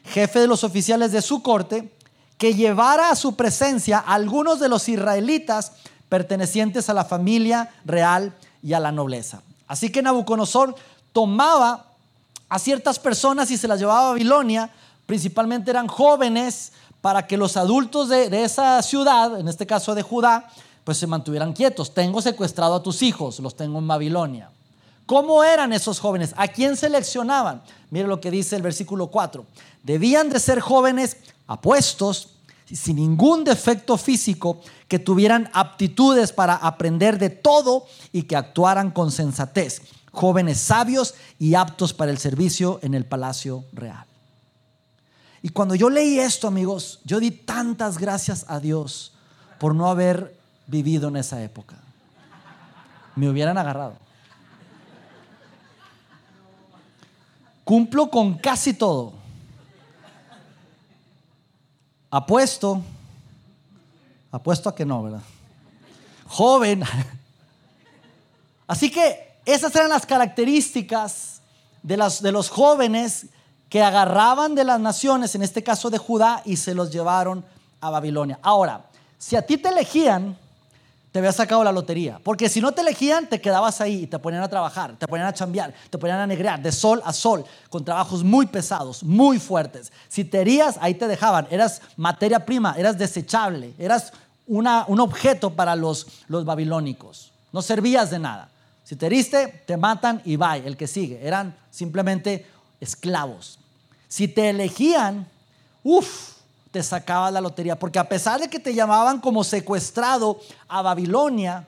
jefe 0.05 0.39
de 0.39 0.47
los 0.47 0.63
oficiales 0.63 1.11
de 1.11 1.21
su 1.21 1.43
corte, 1.43 1.91
que 2.37 2.53
llevara 2.53 3.09
a 3.09 3.15
su 3.15 3.35
presencia 3.35 3.99
a 3.99 4.13
algunos 4.15 4.59
de 4.59 4.69
los 4.69 4.89
israelitas 4.89 5.73
pertenecientes 6.09 6.89
a 6.89 6.93
la 6.93 7.05
familia 7.05 7.73
real 7.85 8.33
y 8.61 8.73
a 8.73 8.79
la 8.79 8.91
nobleza. 8.91 9.41
Así 9.67 9.91
que 9.91 10.01
Nabucodonosor 10.01 10.75
tomaba 11.13 11.85
a 12.49 12.59
ciertas 12.59 12.99
personas 12.99 13.49
y 13.51 13.57
se 13.57 13.67
las 13.67 13.79
llevaba 13.79 14.07
a 14.07 14.11
Babilonia, 14.11 14.69
principalmente 15.05 15.71
eran 15.71 15.87
jóvenes, 15.87 16.71
para 17.01 17.27
que 17.27 17.37
los 17.37 17.55
adultos 17.55 18.09
de, 18.09 18.29
de, 18.29 18.43
esa 18.43 18.81
ciudad, 18.81 19.39
en 19.39 19.47
este 19.47 19.67
caso 19.67 19.93
de 19.93 20.01
Judá, 20.01 20.49
pues 20.83 20.97
se 20.97 21.05
mantuvieran 21.05 21.53
quietos. 21.53 21.93
Tengo 21.93 22.21
secuestrado 22.21 22.75
a 22.75 22.83
tus 22.83 23.03
hijos, 23.03 23.39
los 23.39 23.55
tengo 23.55 23.77
en 23.77 23.87
Babilonia. 23.87 24.49
¿Cómo 25.05 25.43
eran 25.43 25.71
esos 25.71 25.99
jóvenes? 25.99 26.33
¿A 26.35 26.47
quién 26.47 26.75
seleccionaban? 26.75 27.61
Mire 27.91 28.07
lo 28.07 28.19
que 28.19 28.31
dice 28.31 28.55
el 28.55 28.63
versículo 28.63 29.07
4. 29.07 29.45
Debían 29.83 30.29
de 30.29 30.39
ser 30.39 30.59
jóvenes 30.59 31.17
apuestos, 31.45 32.29
sin 32.65 32.95
ningún 32.95 33.43
defecto 33.43 33.97
físico, 33.97 34.61
que 34.87 34.99
tuvieran 34.99 35.49
aptitudes 35.53 36.31
para 36.31 36.55
aprender 36.55 37.17
de 37.17 37.29
todo 37.29 37.85
y 38.11 38.23
que 38.23 38.35
actuaran 38.35 38.91
con 38.91 39.11
sensatez. 39.11 39.81
Jóvenes 40.11 40.59
sabios 40.59 41.15
y 41.39 41.55
aptos 41.55 41.93
para 41.93 42.11
el 42.11 42.17
servicio 42.17 42.79
en 42.83 42.93
el 42.93 43.05
palacio 43.05 43.65
real. 43.73 44.05
Y 45.41 45.49
cuando 45.49 45.75
yo 45.75 45.89
leí 45.89 46.19
esto, 46.19 46.47
amigos, 46.47 47.01
yo 47.03 47.19
di 47.19 47.31
tantas 47.31 47.97
gracias 47.97 48.45
a 48.47 48.59
Dios 48.59 49.13
por 49.59 49.75
no 49.75 49.87
haber 49.89 50.37
vivido 50.67 51.09
en 51.09 51.17
esa 51.17 51.43
época. 51.43 51.75
Me 53.15 53.29
hubieran 53.29 53.57
agarrado. 53.57 53.95
Cumplo 57.63 58.09
con 58.09 58.37
casi 58.37 58.73
todo. 58.73 59.13
Apuesto, 62.11 62.81
apuesto 64.35 64.69
a 64.69 64.75
que 64.75 64.85
no, 64.85 65.03
¿verdad? 65.03 65.21
Joven. 66.27 66.83
Así 68.67 68.91
que 68.91 69.37
esas 69.45 69.75
eran 69.75 69.89
las 69.89 70.05
características 70.05 71.41
de, 71.83 71.97
las, 71.97 72.21
de 72.21 72.31
los 72.31 72.49
jóvenes 72.49 73.27
que 73.69 73.81
agarraban 73.81 74.55
de 74.55 74.63
las 74.63 74.79
naciones, 74.79 75.35
en 75.35 75.43
este 75.43 75.63
caso 75.63 75.89
de 75.89 75.97
Judá, 75.97 76.41
y 76.45 76.57
se 76.57 76.73
los 76.73 76.91
llevaron 76.91 77.45
a 77.81 77.89
Babilonia. 77.89 78.39
Ahora, 78.41 78.85
si 79.17 79.35
a 79.35 79.41
ti 79.41 79.57
te 79.57 79.69
elegían, 79.69 80.37
te 81.15 81.19
había 81.19 81.31
sacado 81.31 81.63
la 81.63 81.71
lotería. 81.71 82.19
Porque 82.21 82.49
si 82.49 82.59
no 82.59 82.73
te 82.73 82.81
elegían, 82.81 83.29
te 83.29 83.39
quedabas 83.39 83.79
ahí 83.79 84.03
y 84.03 84.07
te 84.07 84.19
ponían 84.19 84.43
a 84.43 84.49
trabajar, 84.49 84.97
te 84.97 85.07
ponían 85.07 85.29
a 85.29 85.33
chambear, 85.33 85.73
te 85.89 85.97
ponían 85.97 86.19
a 86.19 86.27
negrear 86.27 86.61
de 86.61 86.73
sol 86.73 87.01
a 87.05 87.13
sol, 87.13 87.45
con 87.69 87.85
trabajos 87.85 88.21
muy 88.21 88.47
pesados, 88.47 89.01
muy 89.01 89.39
fuertes. 89.39 89.93
Si 90.09 90.25
te 90.25 90.41
herías, 90.41 90.77
ahí 90.81 90.93
te 90.93 91.07
dejaban. 91.07 91.47
Eras 91.49 91.81
materia 91.95 92.45
prima, 92.45 92.75
eras 92.77 92.97
desechable, 92.97 93.73
eras 93.79 94.11
una, 94.47 94.85
un 94.87 94.99
objeto 94.99 95.51
para 95.51 95.75
los, 95.75 96.07
los 96.27 96.45
babilónicos. 96.45 97.31
No 97.51 97.61
servías 97.61 98.09
de 98.09 98.19
nada. 98.19 98.49
Si 98.83 98.95
te 98.95 99.07
heriste, 99.07 99.63
te 99.65 99.77
matan 99.77 100.21
y 100.25 100.35
bye, 100.35 100.65
el 100.65 100.77
que 100.77 100.87
sigue. 100.87 101.25
Eran 101.25 101.55
simplemente 101.71 102.45
esclavos. 102.79 103.59
Si 104.07 104.27
te 104.27 104.49
elegían, 104.49 105.27
uff, 105.83 106.33
te 106.71 106.83
sacaba 106.83 107.31
la 107.31 107.41
lotería. 107.41 107.79
Porque 107.79 107.99
a 107.99 108.07
pesar 108.07 108.39
de 108.39 108.49
que 108.49 108.59
te 108.59 108.73
llamaban 108.73 109.19
como 109.19 109.43
secuestrado 109.43 110.39
a 110.67 110.81
Babilonia, 110.81 111.67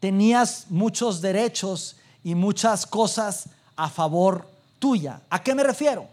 tenías 0.00 0.66
muchos 0.70 1.20
derechos 1.20 1.96
y 2.22 2.34
muchas 2.34 2.86
cosas 2.86 3.48
a 3.76 3.90
favor 3.90 4.48
tuya. 4.78 5.20
¿A 5.28 5.42
qué 5.42 5.54
me 5.54 5.62
refiero? 5.62 6.06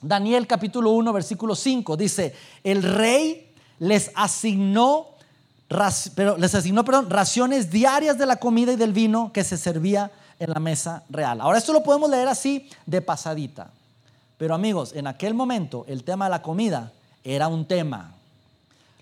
Daniel 0.00 0.46
capítulo 0.46 0.90
1, 0.90 1.12
versículo 1.12 1.54
5 1.54 1.96
dice, 1.96 2.34
el 2.62 2.82
rey 2.82 3.47
les 3.78 4.10
asignó, 4.14 5.08
pero 6.14 6.36
les 6.36 6.54
asignó 6.54 6.84
perdón, 6.84 7.10
raciones 7.10 7.70
diarias 7.70 8.18
de 8.18 8.26
la 8.26 8.36
comida 8.36 8.72
y 8.72 8.76
del 8.76 8.92
vino 8.92 9.32
que 9.32 9.44
se 9.44 9.56
servía 9.56 10.10
en 10.38 10.50
la 10.50 10.60
mesa 10.60 11.04
real. 11.08 11.40
Ahora 11.40 11.58
esto 11.58 11.72
lo 11.72 11.82
podemos 11.82 12.10
leer 12.10 12.28
así 12.28 12.68
de 12.86 13.00
pasadita. 13.02 13.70
Pero 14.36 14.54
amigos, 14.54 14.92
en 14.94 15.06
aquel 15.06 15.34
momento 15.34 15.84
el 15.88 16.04
tema 16.04 16.26
de 16.26 16.30
la 16.30 16.42
comida 16.42 16.92
era 17.24 17.48
un 17.48 17.66
tema. 17.66 18.14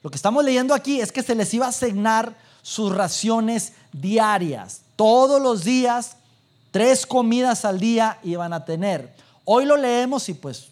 Lo 0.03 0.11
que 0.11 0.17
estamos 0.17 0.45
leyendo 0.45 0.75
aquí 0.75 1.01
es 1.01 1.13
que 1.13 1.23
se 1.23 1.35
les 1.35 1.53
iba 1.53 1.67
a 1.67 1.71
asignar 1.71 2.35
sus 2.63 2.95
raciones 2.95 3.75
diarias. 3.93 4.81
Todos 4.97 5.41
los 5.43 5.63
días, 5.63 6.17
tres 6.71 7.07
comidas 7.07 7.65
al 7.65 7.79
día 7.79 8.19
iban 8.23 8.53
a 8.53 8.65
tener. 8.65 9.15
Hoy 9.45 9.65
lo 9.65 9.77
leemos 9.77 10.29
y 10.29 10.35
pues, 10.35 10.69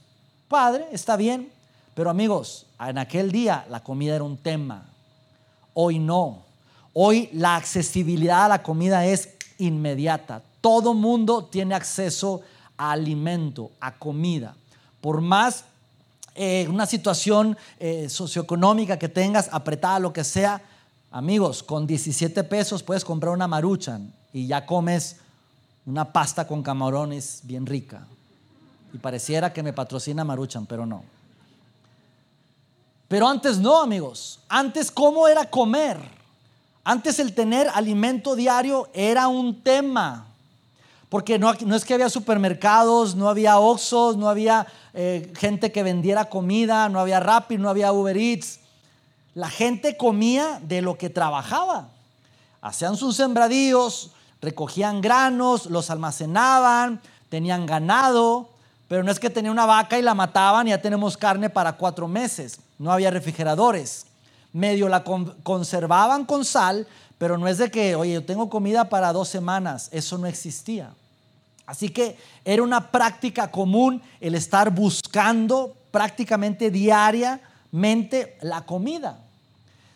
padre, 0.48 0.86
está 0.92 1.16
bien. 1.16 1.52
Pero 1.94 2.10
amigos, 2.10 2.66
en 2.80 2.98
aquel 2.98 3.30
día 3.30 3.66
la 3.70 3.80
comida 3.80 4.16
era 4.16 4.24
un 4.24 4.36
tema. 4.36 4.84
Hoy 5.74 5.98
no. 5.98 6.42
Hoy 6.92 7.28
la 7.32 7.56
accesibilidad 7.56 8.44
a 8.44 8.48
la 8.48 8.62
comida 8.62 9.06
es 9.06 9.36
inmediata. 9.58 10.42
Todo 10.60 10.94
mundo 10.94 11.44
tiene 11.44 11.74
acceso 11.74 12.42
a 12.76 12.92
alimento, 12.92 13.70
a 13.80 13.92
comida. 13.96 14.56
Por 15.00 15.20
más 15.20 15.64
eh, 16.34 16.66
una 16.68 16.86
situación 16.86 17.56
eh, 17.78 18.08
socioeconómica 18.08 18.98
que 18.98 19.08
tengas, 19.08 19.48
apretada, 19.52 20.00
lo 20.00 20.12
que 20.12 20.24
sea, 20.24 20.62
amigos, 21.12 21.62
con 21.62 21.86
17 21.86 22.42
pesos 22.44 22.82
puedes 22.82 23.04
comprar 23.04 23.32
una 23.32 23.46
maruchan 23.46 24.12
y 24.32 24.48
ya 24.48 24.66
comes 24.66 25.16
una 25.86 26.12
pasta 26.12 26.46
con 26.46 26.62
camarones 26.62 27.40
bien 27.44 27.66
rica. 27.66 28.06
Y 28.92 28.98
pareciera 28.98 29.52
que 29.52 29.62
me 29.62 29.72
patrocina 29.72 30.24
maruchan, 30.24 30.66
pero 30.66 30.86
no. 30.86 31.13
Pero 33.08 33.28
antes 33.28 33.58
no, 33.58 33.80
amigos. 33.80 34.40
Antes, 34.48 34.90
¿cómo 34.90 35.28
era 35.28 35.48
comer? 35.48 35.98
Antes 36.82 37.18
el 37.18 37.34
tener 37.34 37.68
alimento 37.74 38.36
diario 38.36 38.88
era 38.92 39.28
un 39.28 39.62
tema. 39.62 40.26
Porque 41.08 41.38
no, 41.38 41.50
es 41.52 41.84
que 41.84 41.94
había 41.94 42.10
supermercados, 42.10 43.14
no 43.14 43.28
había 43.28 43.58
Oxxos, 43.58 44.16
no 44.16 44.28
había 44.28 44.66
eh, 44.92 45.32
gente 45.36 45.70
que 45.70 45.82
vendiera 45.82 46.28
comida, 46.28 46.88
no 46.88 46.98
había 46.98 47.20
Rappi, 47.20 47.56
no 47.56 47.70
había 47.70 47.92
Uber 47.92 48.16
Eats. 48.16 48.60
La 49.34 49.48
gente 49.48 49.96
comía 49.96 50.60
de 50.62 50.82
lo 50.82 50.98
que 50.98 51.10
trabajaba. 51.10 51.88
Hacían 52.60 52.96
sus 52.96 53.16
sembradíos, 53.16 54.10
recogían 54.40 55.00
granos, 55.00 55.66
los 55.66 55.90
almacenaban, 55.90 57.00
tenían 57.28 57.66
ganado, 57.66 58.48
pero 58.94 59.02
no 59.02 59.10
es 59.10 59.18
que 59.18 59.28
tenía 59.28 59.50
una 59.50 59.66
vaca 59.66 59.98
y 59.98 60.02
la 60.02 60.14
mataban 60.14 60.68
y 60.68 60.70
ya 60.70 60.80
tenemos 60.80 61.16
carne 61.16 61.50
para 61.50 61.72
cuatro 61.72 62.06
meses. 62.06 62.60
No 62.78 62.92
había 62.92 63.10
refrigeradores. 63.10 64.06
Medio 64.52 64.88
la 64.88 65.02
conservaban 65.02 66.24
con 66.24 66.44
sal, 66.44 66.86
pero 67.18 67.36
no 67.36 67.48
es 67.48 67.58
de 67.58 67.72
que, 67.72 67.96
oye, 67.96 68.12
yo 68.12 68.24
tengo 68.24 68.48
comida 68.48 68.88
para 68.88 69.12
dos 69.12 69.28
semanas. 69.28 69.88
Eso 69.90 70.16
no 70.16 70.28
existía. 70.28 70.90
Así 71.66 71.88
que 71.88 72.16
era 72.44 72.62
una 72.62 72.92
práctica 72.92 73.50
común 73.50 74.00
el 74.20 74.36
estar 74.36 74.70
buscando 74.70 75.74
prácticamente 75.90 76.70
diariamente 76.70 78.38
la 78.42 78.64
comida. 78.64 79.18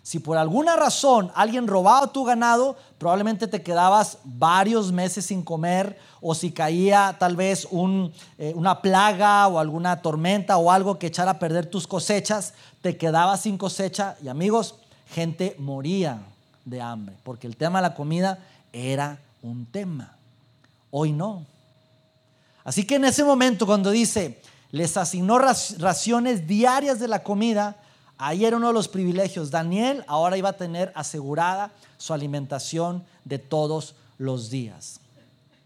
Si 0.08 0.20
por 0.20 0.38
alguna 0.38 0.74
razón 0.74 1.30
alguien 1.34 1.66
robaba 1.66 2.10
tu 2.14 2.24
ganado, 2.24 2.78
probablemente 2.96 3.46
te 3.46 3.60
quedabas 3.60 4.16
varios 4.24 4.90
meses 4.90 5.26
sin 5.26 5.42
comer 5.42 5.98
o 6.22 6.34
si 6.34 6.50
caía 6.50 7.14
tal 7.18 7.36
vez 7.36 7.68
eh, 8.38 8.52
una 8.56 8.80
plaga 8.80 9.46
o 9.48 9.58
alguna 9.58 10.00
tormenta 10.00 10.56
o 10.56 10.70
algo 10.70 10.98
que 10.98 11.08
echara 11.08 11.32
a 11.32 11.38
perder 11.38 11.66
tus 11.66 11.86
cosechas, 11.86 12.54
te 12.80 12.96
quedabas 12.96 13.42
sin 13.42 13.58
cosecha 13.58 14.16
y 14.22 14.28
amigos, 14.28 14.76
gente 15.10 15.54
moría 15.58 16.22
de 16.64 16.80
hambre, 16.80 17.14
porque 17.22 17.46
el 17.46 17.58
tema 17.58 17.80
de 17.80 17.88
la 17.90 17.94
comida 17.94 18.38
era 18.72 19.18
un 19.42 19.66
tema. 19.66 20.16
Hoy 20.90 21.12
no. 21.12 21.44
Así 22.64 22.86
que 22.86 22.94
en 22.94 23.04
ese 23.04 23.24
momento 23.24 23.66
cuando 23.66 23.90
dice, 23.90 24.40
les 24.70 24.96
asignó 24.96 25.38
raciones 25.38 26.46
diarias 26.46 26.98
de 26.98 27.08
la 27.08 27.22
comida, 27.22 27.76
ahí 28.18 28.44
era 28.44 28.56
uno 28.56 28.68
de 28.68 28.72
los 28.72 28.88
privilegios. 28.88 29.50
Daniel 29.50 30.04
ahora 30.06 30.36
iba 30.36 30.50
a 30.50 30.56
tener 30.56 30.92
asegurada 30.94 31.70
su 31.96 32.12
alimentación 32.12 33.04
de 33.24 33.38
todos 33.38 33.94
los 34.18 34.50
días. 34.50 35.00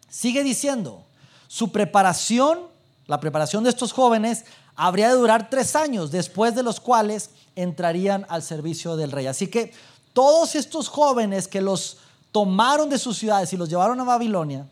Sigue 0.08 0.44
diciendo, 0.44 1.02
su 1.48 1.72
preparación, 1.72 2.60
la 3.06 3.18
preparación 3.18 3.64
de 3.64 3.70
estos 3.70 3.92
jóvenes, 3.92 4.44
habría 4.76 5.08
de 5.08 5.14
durar 5.14 5.50
tres 5.50 5.74
años, 5.76 6.10
después 6.10 6.54
de 6.54 6.62
los 6.62 6.80
cuales 6.80 7.30
entrarían 7.56 8.26
al 8.28 8.42
servicio 8.42 8.96
del 8.96 9.12
rey. 9.12 9.26
Así 9.26 9.48
que 9.48 9.72
todos 10.12 10.54
estos 10.54 10.88
jóvenes 10.88 11.48
que 11.48 11.60
los 11.60 11.98
tomaron 12.30 12.88
de 12.88 12.98
sus 12.98 13.18
ciudades 13.18 13.52
y 13.52 13.56
los 13.56 13.68
llevaron 13.68 14.00
a 14.00 14.04
Babilonia, 14.04 14.66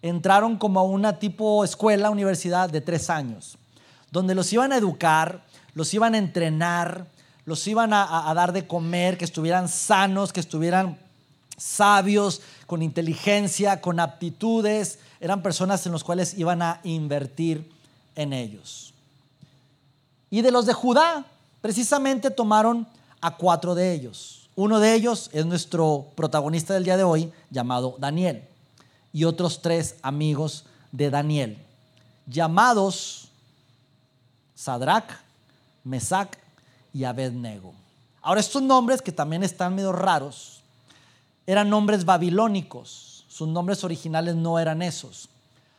entraron 0.00 0.56
como 0.56 0.80
a 0.80 0.84
una 0.84 1.18
tipo 1.18 1.64
escuela, 1.64 2.10
universidad 2.10 2.70
de 2.70 2.80
tres 2.80 3.10
años, 3.10 3.58
donde 4.10 4.34
los 4.34 4.52
iban 4.52 4.72
a 4.72 4.76
educar, 4.76 5.44
los 5.78 5.94
iban 5.94 6.16
a 6.16 6.18
entrenar, 6.18 7.06
los 7.44 7.64
iban 7.68 7.92
a, 7.92 8.34
dar 8.34 8.52
de 8.52 8.66
comer, 8.66 9.16
que 9.16 9.24
estuvieran 9.24 9.68
sanos, 9.68 10.32
que 10.32 10.40
estuvieran 10.40 10.98
sabios, 11.56 12.40
con 12.66 12.82
inteligencia, 12.82 13.80
con 13.80 14.00
aptitudes. 14.00 14.98
Eran 15.20 15.40
personas 15.40 15.86
en 15.86 15.92
las 15.92 16.02
cuales 16.02 16.36
iban 16.36 16.62
a 16.62 16.80
invertir 16.82 17.70
en 18.16 18.32
ellos. 18.32 18.92
Y 20.30 20.42
de 20.42 20.50
los 20.50 20.66
de 20.66 20.72
Judá, 20.72 21.24
precisamente 21.60 22.32
tomaron 22.32 22.84
a 23.20 23.36
cuatro 23.36 23.76
de 23.76 23.92
ellos. 23.92 24.48
Uno 24.56 24.80
de 24.80 24.94
ellos 24.94 25.30
es 25.32 25.46
nuestro 25.46 26.08
protagonista 26.16 26.74
del 26.74 26.82
día 26.82 26.96
de 26.96 27.04
hoy, 27.04 27.32
llamado 27.50 27.94
Daniel, 28.00 28.42
y 29.12 29.22
otros 29.22 29.62
tres 29.62 29.94
amigos 30.02 30.64
de 30.90 31.08
Daniel, 31.08 31.56
llamados 32.26 33.28
Sadrach, 34.56 35.27
Mesac 35.84 36.38
y 36.92 37.04
Abednego. 37.04 37.72
Ahora, 38.22 38.40
estos 38.40 38.62
nombres 38.62 39.02
que 39.02 39.12
también 39.12 39.42
están 39.42 39.74
medio 39.74 39.92
raros, 39.92 40.62
eran 41.46 41.70
nombres 41.70 42.04
babilónicos. 42.04 43.24
Sus 43.28 43.48
nombres 43.48 43.84
originales 43.84 44.34
no 44.34 44.58
eran 44.58 44.82
esos. 44.82 45.28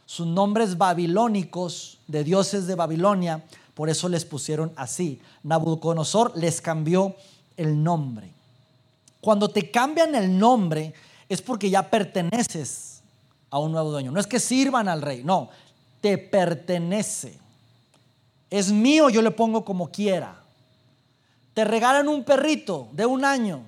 Sus 0.06 0.26
nombres 0.26 0.78
babilónicos 0.78 2.00
de 2.08 2.24
dioses 2.24 2.66
de 2.66 2.76
Babilonia, 2.76 3.44
por 3.76 3.90
eso 3.90 4.10
les 4.10 4.26
pusieron 4.26 4.72
así. 4.76 5.22
Nabucodonosor 5.44 6.36
les 6.36 6.62
cambió 6.62 7.16
el 7.56 7.84
nombre. 7.84 8.32
Cuando 9.22 9.50
te 9.50 9.70
cambian 9.70 10.16
el 10.16 10.38
nombre 10.38 10.94
es 11.28 11.42
porque 11.42 11.70
ya 11.70 11.90
perteneces 11.90 13.02
a 13.52 13.60
un 13.60 13.72
nuevo 13.72 13.92
dueño. 13.92 14.12
No 14.12 14.20
es 14.20 14.28
que 14.28 14.40
sirvan 14.40 14.88
al 14.88 15.02
rey, 15.02 15.24
no, 15.24 15.50
te 16.02 16.18
pertenece. 16.18 17.38
Es 18.50 18.72
mío, 18.72 19.10
yo 19.10 19.22
le 19.22 19.32
pongo 19.32 19.64
como 19.64 19.92
quiera. 19.92 20.36
Te 21.54 21.66
regalan 21.66 22.08
un 22.08 22.24
perrito 22.24 22.88
de 22.92 23.06
un 23.06 23.26
año 23.26 23.62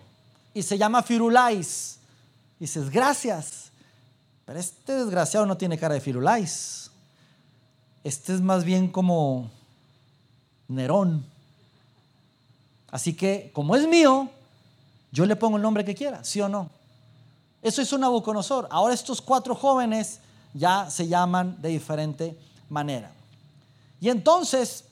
y 0.54 0.64
se 0.64 0.78
llama 0.78 1.04
Firulais. 1.04 2.00
dices, 2.60 2.90
gracias. 2.90 3.72
Pero 4.46 4.60
este 4.60 4.94
desgraciado 4.94 5.46
no 5.46 5.58
tiene 5.58 5.78
cara 5.78 5.94
de 5.94 6.02
Firulais. 6.02 6.90
Este 8.04 8.34
es 8.34 8.42
más 8.42 8.64
bien 8.64 8.88
como 8.88 9.52
Nerón. 10.68 11.26
Así 12.90 13.14
que, 13.14 13.52
como 13.54 13.76
es 13.76 13.88
mío, 13.88 14.30
yo 15.12 15.26
le 15.26 15.36
pongo 15.36 15.58
el 15.58 15.64
nombre 15.64 15.86
que 15.86 15.96
quiera, 15.96 16.24
¿sí 16.24 16.42
o 16.42 16.50
no? 16.50 16.70
Eso 17.62 17.82
es 17.82 17.94
un 17.94 18.02
Nabucodonosor. 18.02 18.68
Ahora 18.72 18.94
estos 18.94 19.22
cuatro 19.22 19.54
jóvenes 19.54 20.20
ya 20.54 20.90
se 20.90 21.08
llaman 21.08 21.62
de 21.62 21.70
diferente 21.70 22.38
manera. 22.70 23.12
Y 24.02 24.10
entonces, 24.10 24.84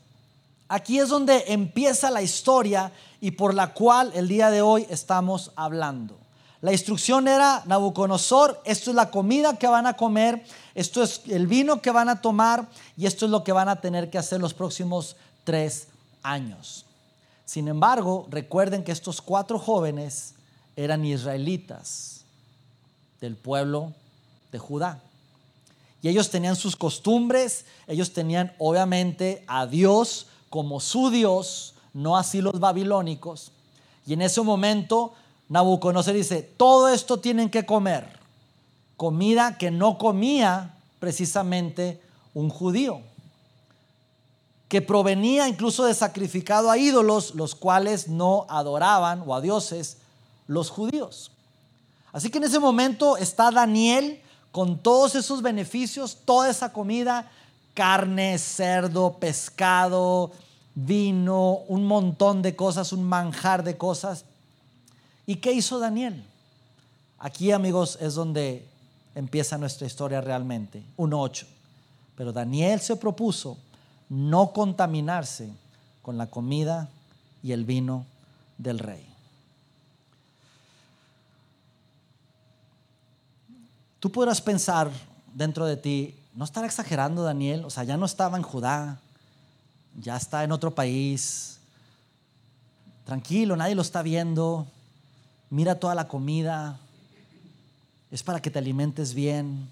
aquí 0.69 0.99
es 0.99 1.09
donde 1.09 1.45
empieza 1.47 2.11
la 2.11 2.21
historia 2.21 2.93
y 3.19 3.31
por 3.31 3.53
la 3.53 3.73
cual 3.73 4.11
el 4.13 4.27
día 4.27 4.51
de 4.51 4.61
hoy 4.61 4.85
estamos 4.89 5.51
hablando. 5.55 6.15
La 6.61 6.71
instrucción 6.71 7.27
era, 7.27 7.63
Nabucodonosor, 7.65 8.61
esto 8.65 8.91
es 8.91 8.95
la 8.95 9.09
comida 9.09 9.57
que 9.57 9.67
van 9.67 9.87
a 9.87 9.95
comer, 9.95 10.45
esto 10.75 11.01
es 11.01 11.21
el 11.27 11.47
vino 11.47 11.81
que 11.81 11.89
van 11.89 12.09
a 12.09 12.21
tomar 12.21 12.67
y 12.95 13.05
esto 13.05 13.25
es 13.25 13.31
lo 13.31 13.43
que 13.43 13.51
van 13.51 13.67
a 13.67 13.81
tener 13.81 14.09
que 14.09 14.17
hacer 14.17 14.39
los 14.39 14.53
próximos 14.53 15.15
tres 15.43 15.87
años. 16.21 16.85
Sin 17.45 17.67
embargo, 17.67 18.27
recuerden 18.29 18.83
que 18.83 18.91
estos 18.91 19.21
cuatro 19.21 19.57
jóvenes 19.57 20.35
eran 20.75 21.03
israelitas 21.03 22.25
del 23.21 23.35
pueblo 23.35 23.93
de 24.51 24.59
Judá. 24.59 25.01
Y 26.01 26.09
ellos 26.09 26.29
tenían 26.29 26.55
sus 26.55 26.75
costumbres, 26.75 27.65
ellos 27.87 28.13
tenían 28.13 28.53
obviamente 28.57 29.43
a 29.47 29.65
Dios 29.65 30.27
como 30.49 30.79
su 30.79 31.09
Dios, 31.09 31.73
no 31.93 32.17
así 32.17 32.41
los 32.41 32.59
babilónicos. 32.59 33.51
Y 34.05 34.13
en 34.13 34.21
ese 34.21 34.41
momento 34.41 35.13
Nabucodonosor 35.49 36.13
dice, 36.13 36.41
todo 36.41 36.89
esto 36.89 37.19
tienen 37.19 37.49
que 37.49 37.65
comer, 37.65 38.19
comida 38.97 39.57
que 39.57 39.71
no 39.71 39.97
comía 39.97 40.75
precisamente 40.99 42.01
un 42.33 42.49
judío 42.49 43.01
que 44.69 44.83
provenía 44.83 45.47
incluso 45.47 45.83
de 45.85 45.95
sacrificado 45.95 46.69
a 46.69 46.77
ídolos, 46.77 47.33
los 47.33 47.55
cuales 47.55 48.07
no 48.07 48.45
adoraban 48.49 49.23
o 49.25 49.33
a 49.33 49.41
dioses 49.41 49.97
los 50.47 50.69
judíos. 50.69 51.31
Así 52.13 52.29
que 52.29 52.37
en 52.37 52.43
ese 52.45 52.59
momento 52.59 53.17
está 53.17 53.49
Daniel 53.49 54.21
con 54.51 54.79
todos 54.79 55.15
esos 55.15 55.41
beneficios, 55.41 56.17
toda 56.25 56.49
esa 56.49 56.73
comida, 56.73 57.29
carne, 57.73 58.37
cerdo, 58.37 59.17
pescado, 59.19 60.31
vino, 60.75 61.59
un 61.67 61.85
montón 61.85 62.41
de 62.41 62.55
cosas, 62.55 62.93
un 62.93 63.03
manjar 63.03 63.63
de 63.63 63.77
cosas. 63.77 64.25
¿Y 65.25 65.35
qué 65.35 65.51
hizo 65.51 65.79
Daniel? 65.79 66.23
Aquí, 67.19 67.51
amigos, 67.51 67.97
es 68.01 68.15
donde 68.15 68.67
empieza 69.15 69.57
nuestra 69.57 69.85
historia 69.85 70.21
realmente. 70.21 70.83
1.8. 70.97 71.45
Pero 72.15 72.31
Daniel 72.31 72.79
se 72.79 72.95
propuso 72.95 73.57
no 74.09 74.51
contaminarse 74.53 75.49
con 76.01 76.17
la 76.17 76.27
comida 76.27 76.89
y 77.43 77.51
el 77.51 77.65
vino 77.65 78.05
del 78.57 78.79
rey. 78.79 79.08
Tú 83.99 84.11
podrás 84.11 84.39
pensar 84.41 84.89
dentro 85.33 85.65
de 85.65 85.75
ti, 85.77 86.15
no 86.33 86.45
estará 86.45 86.67
exagerando 86.67 87.23
Daniel, 87.23 87.65
o 87.65 87.69
sea, 87.69 87.83
ya 87.83 87.97
no 87.97 88.05
estaba 88.05 88.37
en 88.37 88.43
Judá, 88.43 88.99
ya 89.99 90.15
está 90.15 90.43
en 90.43 90.51
otro 90.51 90.73
país, 90.73 91.59
tranquilo, 93.05 93.55
nadie 93.57 93.75
lo 93.75 93.81
está 93.81 94.01
viendo, 94.01 94.67
mira 95.49 95.79
toda 95.79 95.95
la 95.95 96.07
comida, 96.07 96.79
es 98.09 98.23
para 98.23 98.41
que 98.41 98.49
te 98.49 98.59
alimentes 98.59 99.13
bien. 99.13 99.67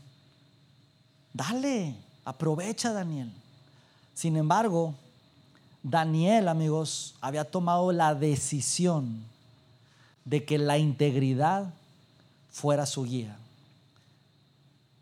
Dale, 1.33 1.95
aprovecha 2.25 2.91
Daniel. 2.91 3.31
Sin 4.13 4.35
embargo, 4.35 4.93
Daniel, 5.83 6.49
amigos, 6.49 7.15
había 7.21 7.45
tomado 7.45 7.91
la 7.91 8.13
decisión 8.13 9.23
de 10.25 10.43
que 10.43 10.57
la 10.57 10.77
integridad 10.77 11.73
fuera 12.51 12.85
su 12.85 13.05
guía. 13.05 13.37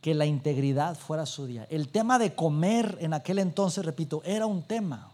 Que 0.05 0.13
la 0.13 0.27
integridad 0.27 0.95
fuera 0.95 1.25
su 1.25 1.47
guía. 1.47 1.65
El 1.67 1.87
tema 1.87 2.19
de 2.19 2.35
comer 2.35 2.95
en 3.01 3.15
aquel 3.15 3.39
entonces, 3.39 3.83
repito, 3.83 4.21
era 4.23 4.45
un 4.45 4.61
tema. 4.61 5.09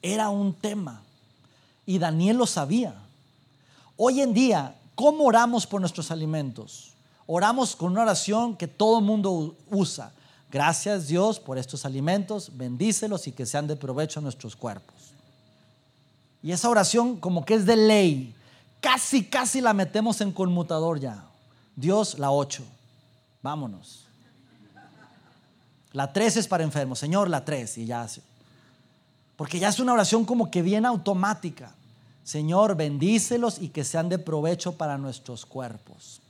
Era 0.00 0.30
un 0.30 0.54
tema. 0.54 1.02
Y 1.84 1.98
Daniel 1.98 2.38
lo 2.38 2.46
sabía. 2.46 2.94
Hoy 3.98 4.22
en 4.22 4.32
día, 4.32 4.74
¿cómo 4.94 5.24
oramos 5.24 5.66
por 5.66 5.82
nuestros 5.82 6.10
alimentos? 6.10 6.94
Oramos 7.26 7.76
con 7.76 7.92
una 7.92 8.04
oración 8.04 8.56
que 8.56 8.68
todo 8.68 9.02
mundo 9.02 9.54
usa. 9.70 10.12
Gracias 10.50 11.06
Dios 11.06 11.38
por 11.38 11.58
estos 11.58 11.84
alimentos, 11.84 12.52
bendícelos 12.56 13.26
y 13.26 13.32
que 13.32 13.44
sean 13.44 13.66
de 13.66 13.76
provecho 13.76 14.20
a 14.20 14.22
nuestros 14.22 14.56
cuerpos. 14.56 15.12
Y 16.42 16.52
esa 16.52 16.70
oración 16.70 17.18
como 17.18 17.44
que 17.44 17.52
es 17.52 17.66
de 17.66 17.76
ley, 17.76 18.34
casi, 18.80 19.26
casi 19.26 19.60
la 19.60 19.74
metemos 19.74 20.22
en 20.22 20.32
conmutador 20.32 21.00
ya. 21.00 21.26
Dios, 21.76 22.18
la 22.18 22.30
8, 22.30 22.64
vámonos. 23.42 24.06
La 25.92 26.12
3 26.12 26.36
es 26.36 26.46
para 26.46 26.64
enfermos, 26.64 26.98
Señor, 26.98 27.30
la 27.30 27.44
3 27.44 27.78
y 27.78 27.86
ya. 27.86 28.06
Porque 29.36 29.58
ya 29.58 29.68
es 29.68 29.80
una 29.80 29.92
oración 29.92 30.24
como 30.24 30.50
que 30.50 30.62
bien 30.62 30.84
automática. 30.84 31.72
Señor, 32.24 32.76
bendícelos 32.76 33.58
y 33.58 33.68
que 33.70 33.84
sean 33.84 34.08
de 34.08 34.18
provecho 34.18 34.72
para 34.72 34.98
nuestros 34.98 35.46
cuerpos. 35.46 36.20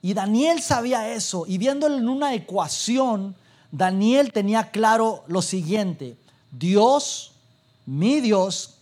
Y 0.00 0.14
Daniel 0.14 0.62
sabía 0.62 1.12
eso 1.12 1.44
y 1.46 1.58
viéndolo 1.58 1.96
en 1.96 2.08
una 2.08 2.34
ecuación, 2.34 3.36
Daniel 3.70 4.32
tenía 4.32 4.70
claro 4.70 5.22
lo 5.28 5.42
siguiente, 5.42 6.16
Dios, 6.50 7.32
mi 7.86 8.20
Dios, 8.20 8.78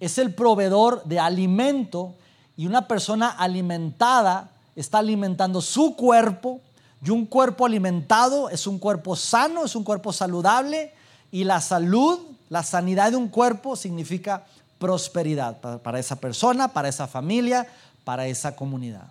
es 0.00 0.18
el 0.18 0.34
proveedor 0.34 1.04
de 1.04 1.20
alimento 1.20 2.14
Y 2.56 2.66
una 2.66 2.86
persona 2.88 3.30
alimentada 3.30 4.50
está 4.76 4.98
alimentando 4.98 5.60
su 5.60 5.96
cuerpo 5.96 6.60
y 7.04 7.10
un 7.10 7.26
cuerpo 7.26 7.66
alimentado 7.66 8.48
es 8.48 8.66
un 8.66 8.78
cuerpo 8.78 9.16
sano, 9.16 9.64
es 9.64 9.74
un 9.74 9.82
cuerpo 9.82 10.12
saludable 10.12 10.94
y 11.32 11.44
la 11.44 11.60
salud, 11.60 12.20
la 12.48 12.62
sanidad 12.62 13.10
de 13.10 13.16
un 13.16 13.28
cuerpo 13.28 13.74
significa 13.74 14.46
prosperidad 14.78 15.60
para, 15.80 15.98
esa 15.98 16.16
persona, 16.16 16.68
para 16.68 16.88
esa 16.88 17.08
familia, 17.08 17.66
para 18.04 18.26
esa 18.26 18.54
comunidad. 18.54 19.08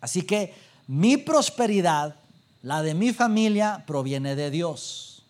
Así 0.00 0.22
que 0.22 0.54
mi 0.86 1.16
prosperidad, 1.16 2.16
la 2.62 2.82
de 2.82 2.94
mi 2.94 3.12
familia, 3.12 3.84
proviene 3.86 4.34
de 4.34 4.50
Dios. 4.50 5.22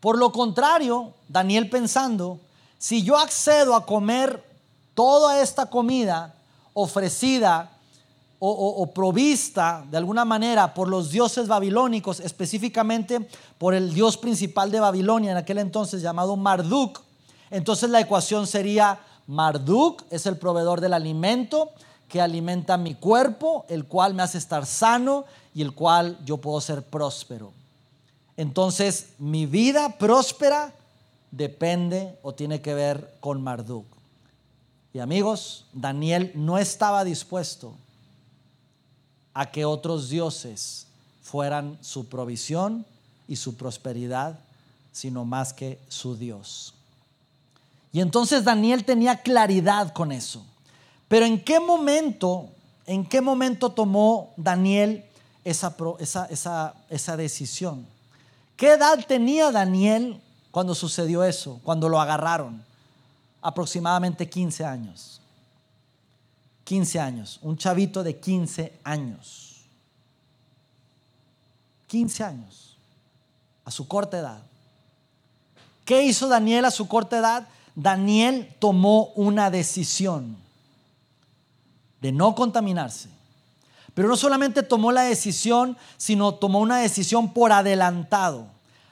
Por 0.00 0.18
lo 0.18 0.32
contrario, 0.32 1.14
Daniel 1.28 1.68
pensando, 1.68 2.38
si 2.78 3.02
yo 3.02 3.18
accedo 3.18 3.74
a 3.74 3.86
comer 3.86 4.44
toda 4.94 5.40
esta 5.40 5.66
comida 5.66 6.34
ofrecida 6.74 7.72
o, 8.40 8.86
provista 8.92 9.84
de 9.90 9.96
alguna 9.96 10.24
manera 10.24 10.72
por 10.72 10.88
los 10.88 11.10
dioses 11.10 11.48
babilónicos, 11.48 12.20
específicamente 12.20 13.28
por 13.58 13.74
el 13.74 13.92
dios 13.92 14.16
principal 14.16 14.70
de 14.70 14.80
Babilonia 14.80 15.32
en 15.32 15.36
aquel 15.36 15.58
entonces 15.58 16.02
llamado 16.02 16.36
Marduk. 16.36 17.00
Entonces 17.50 17.90
la 17.90 18.00
ecuación 18.00 18.46
sería 18.46 19.00
Marduk 19.26 20.04
es 20.10 20.26
el 20.26 20.36
proveedor 20.36 20.80
del 20.80 20.94
alimento 20.94 21.70
que 22.08 22.20
alimenta 22.20 22.78
mi 22.78 22.94
cuerpo, 22.94 23.66
el 23.68 23.84
cual 23.86 24.14
me 24.14 24.22
hace 24.22 24.38
estar 24.38 24.64
sano 24.66 25.24
y 25.52 25.62
el 25.62 25.74
cual 25.74 26.18
yo 26.24 26.38
puedo 26.38 26.60
ser 26.60 26.82
próspero. 26.82 27.52
Entonces 28.36 29.10
mi 29.18 29.46
vida 29.46 29.98
próspera 29.98 30.72
depende 31.32 32.16
o 32.22 32.32
tiene 32.34 32.60
que 32.62 32.72
ver 32.72 33.16
con 33.18 33.42
Marduk. 33.42 33.86
Y 34.94 35.00
amigos, 35.00 35.66
Daniel 35.72 36.30
no 36.34 36.56
estaba 36.56 37.04
dispuesto 37.04 37.74
a 39.38 39.52
que 39.52 39.64
otros 39.64 40.08
dioses 40.08 40.88
fueran 41.22 41.78
su 41.80 42.08
provisión 42.08 42.84
y 43.28 43.36
su 43.36 43.54
prosperidad, 43.56 44.36
sino 44.90 45.24
más 45.24 45.52
que 45.52 45.78
su 45.88 46.16
Dios. 46.16 46.74
Y 47.92 48.00
entonces 48.00 48.42
Daniel 48.42 48.84
tenía 48.84 49.22
claridad 49.22 49.92
con 49.92 50.10
eso. 50.10 50.44
Pero 51.06 51.24
¿en 51.24 51.40
qué 51.44 51.60
momento, 51.60 52.48
en 52.84 53.06
qué 53.06 53.20
momento 53.20 53.70
tomó 53.70 54.34
Daniel 54.36 55.04
esa, 55.44 55.72
esa, 56.00 56.74
esa 56.90 57.16
decisión? 57.16 57.86
¿Qué 58.56 58.72
edad 58.72 59.06
tenía 59.06 59.52
Daniel 59.52 60.20
cuando 60.50 60.74
sucedió 60.74 61.22
eso, 61.22 61.60
cuando 61.62 61.88
lo 61.88 62.00
agarraron? 62.00 62.60
Aproximadamente 63.40 64.28
15 64.28 64.64
años. 64.64 65.20
15 66.68 67.00
años, 67.00 67.38
un 67.40 67.56
chavito 67.56 68.02
de 68.02 68.18
15 68.18 68.80
años. 68.84 69.62
15 71.86 72.24
años, 72.24 72.76
a 73.64 73.70
su 73.70 73.88
corta 73.88 74.18
edad. 74.18 74.42
¿Qué 75.86 76.02
hizo 76.02 76.28
Daniel 76.28 76.66
a 76.66 76.70
su 76.70 76.86
corta 76.86 77.20
edad? 77.20 77.48
Daniel 77.74 78.54
tomó 78.58 79.12
una 79.14 79.50
decisión 79.50 80.36
de 82.02 82.12
no 82.12 82.34
contaminarse. 82.34 83.08
Pero 83.94 84.06
no 84.06 84.18
solamente 84.18 84.62
tomó 84.62 84.92
la 84.92 85.04
decisión, 85.04 85.74
sino 85.96 86.34
tomó 86.34 86.58
una 86.58 86.76
decisión 86.76 87.32
por 87.32 87.50
adelantado. 87.50 88.46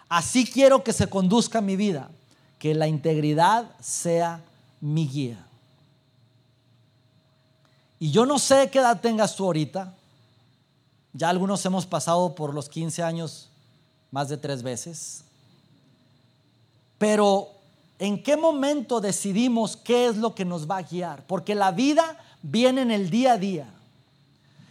Así 0.08 0.46
quiero 0.46 0.82
que 0.82 0.94
se 0.94 1.10
conduzca 1.10 1.60
mi 1.60 1.76
vida, 1.76 2.08
que 2.58 2.74
la 2.74 2.88
integridad 2.88 3.70
sea 3.82 4.40
mi 4.80 5.06
guía. 5.06 5.45
Y 7.98 8.10
yo 8.10 8.26
no 8.26 8.38
sé 8.38 8.70
qué 8.70 8.78
edad 8.78 9.00
tengas 9.00 9.36
tú 9.36 9.44
ahorita. 9.44 9.94
Ya 11.12 11.30
algunos 11.30 11.64
hemos 11.64 11.86
pasado 11.86 12.34
por 12.34 12.52
los 12.52 12.68
15 12.68 13.02
años 13.02 13.48
más 14.10 14.28
de 14.28 14.36
tres 14.36 14.62
veces. 14.62 15.24
Pero 16.98 17.48
¿en 17.98 18.22
qué 18.22 18.36
momento 18.36 19.00
decidimos 19.00 19.76
qué 19.76 20.08
es 20.08 20.16
lo 20.16 20.34
que 20.34 20.44
nos 20.44 20.70
va 20.70 20.78
a 20.78 20.82
guiar? 20.82 21.26
Porque 21.26 21.54
la 21.54 21.70
vida 21.70 22.18
viene 22.42 22.82
en 22.82 22.90
el 22.90 23.08
día 23.08 23.32
a 23.32 23.38
día. 23.38 23.66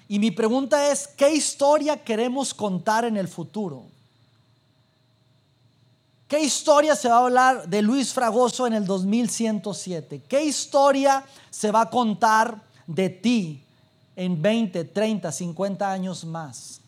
Y 0.08 0.20
mi 0.20 0.30
pregunta 0.30 0.92
es, 0.92 1.08
¿qué 1.08 1.34
historia 1.34 2.04
queremos 2.04 2.54
contar 2.54 3.06
en 3.06 3.18
el 3.18 3.28
futuro? 3.28 3.84
¿Qué 6.28 6.40
historia 6.42 6.96
se 6.96 7.08
va 7.08 7.16
a 7.16 7.26
hablar 7.26 7.68
de 7.68 7.82
Luis 7.82 8.14
Fragoso 8.14 8.66
en 8.66 8.74
el 8.74 8.86
2107? 8.86 10.24
¿Qué 10.28 10.44
historia 10.44 11.24
se 11.50 11.72
va 11.72 11.82
a 11.82 11.90
contar 11.90 12.65
de 12.88 13.10
ti 13.10 13.64
en 14.16 14.42
20, 14.42 14.86
30, 14.86 15.32
50 15.32 15.92
años 15.92 16.26
más? 16.26 16.82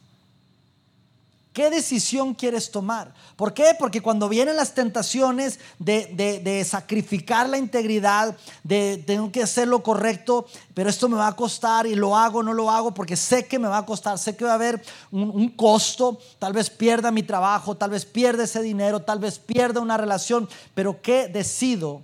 ¿Qué 1.58 1.72
decisión 1.72 2.36
quieres 2.36 2.70
tomar? 2.70 3.16
¿Por 3.36 3.52
qué? 3.52 3.76
Porque 3.80 4.00
cuando 4.00 4.30
vienen 4.30 4.56
las 4.56 4.76
tentaciones 4.76 5.60
de, 5.80 6.64
sacrificar 6.70 7.50
la 7.50 7.58
integridad, 7.58 8.38
de 8.62 9.04
tengo 9.08 9.32
que 9.32 9.42
hacer 9.42 9.68
lo 9.68 9.82
correcto, 9.82 10.46
pero 10.76 10.88
esto 10.88 11.10
me 11.10 11.18
va 11.18 11.26
a 11.26 11.36
costar 11.36 11.88
y 11.88 11.96
lo 11.96 12.16
hago, 12.16 12.44
no 12.44 12.54
lo 12.54 12.70
hago, 12.70 12.94
porque 12.94 13.16
sé 13.16 13.48
que 13.48 13.58
me 13.58 13.68
va 13.68 13.80
a 13.80 13.86
costar, 13.88 14.20
sé 14.20 14.36
que 14.36 14.46
va 14.46 14.52
a 14.52 14.54
haber 14.54 14.84
un, 15.10 15.32
un 15.32 15.50
costo, 15.50 16.20
tal 16.38 16.54
vez 16.54 16.70
pierda 16.70 17.10
mi 17.10 17.24
trabajo, 17.24 17.76
tal 17.76 17.90
vez 17.90 18.06
pierda 18.06 18.44
ese 18.44 18.62
dinero, 18.62 19.02
tal 19.02 19.18
vez 19.18 19.40
pierda 19.40 19.80
una 19.80 19.98
relación, 19.98 20.48
pero 20.76 21.02
¿qué 21.02 21.28
decido 21.28 22.04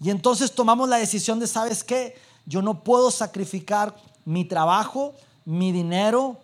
y 0.00 0.10
entonces 0.10 0.52
tomamos 0.52 0.88
la 0.88 0.96
decisión 0.96 1.40
de, 1.40 1.46
¿sabes 1.46 1.82
qué? 1.82 2.16
Yo 2.46 2.62
no 2.62 2.82
puedo 2.82 3.10
sacrificar 3.10 3.94
mi 4.24 4.44
trabajo, 4.44 5.14
mi 5.44 5.72
dinero, 5.72 6.36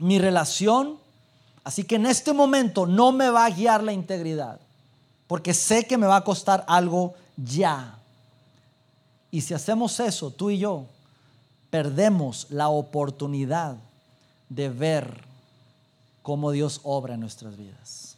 mi 0.00 0.18
relación. 0.18 0.98
Así 1.62 1.84
que 1.84 1.96
en 1.96 2.06
este 2.06 2.32
momento 2.32 2.86
no 2.86 3.12
me 3.12 3.30
va 3.30 3.44
a 3.44 3.50
guiar 3.50 3.82
la 3.82 3.92
integridad, 3.92 4.58
porque 5.26 5.54
sé 5.54 5.86
que 5.86 5.98
me 5.98 6.06
va 6.06 6.16
a 6.16 6.24
costar 6.24 6.64
algo 6.66 7.14
ya. 7.36 7.98
Y 9.30 9.42
si 9.42 9.54
hacemos 9.54 10.00
eso, 10.00 10.30
tú 10.30 10.50
y 10.50 10.58
yo, 10.58 10.86
perdemos 11.70 12.46
la 12.50 12.68
oportunidad 12.68 13.76
de 14.48 14.70
ver 14.70 15.22
cómo 16.22 16.50
Dios 16.50 16.80
obra 16.82 17.14
en 17.14 17.20
nuestras 17.20 17.56
vidas. 17.56 18.16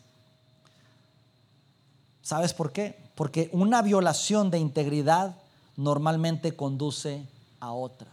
¿Sabes 2.22 2.54
por 2.54 2.72
qué? 2.72 2.96
Porque 3.20 3.50
una 3.52 3.82
violación 3.82 4.50
de 4.50 4.58
integridad 4.58 5.36
normalmente 5.76 6.56
conduce 6.56 7.22
a 7.60 7.70
otra. 7.70 8.08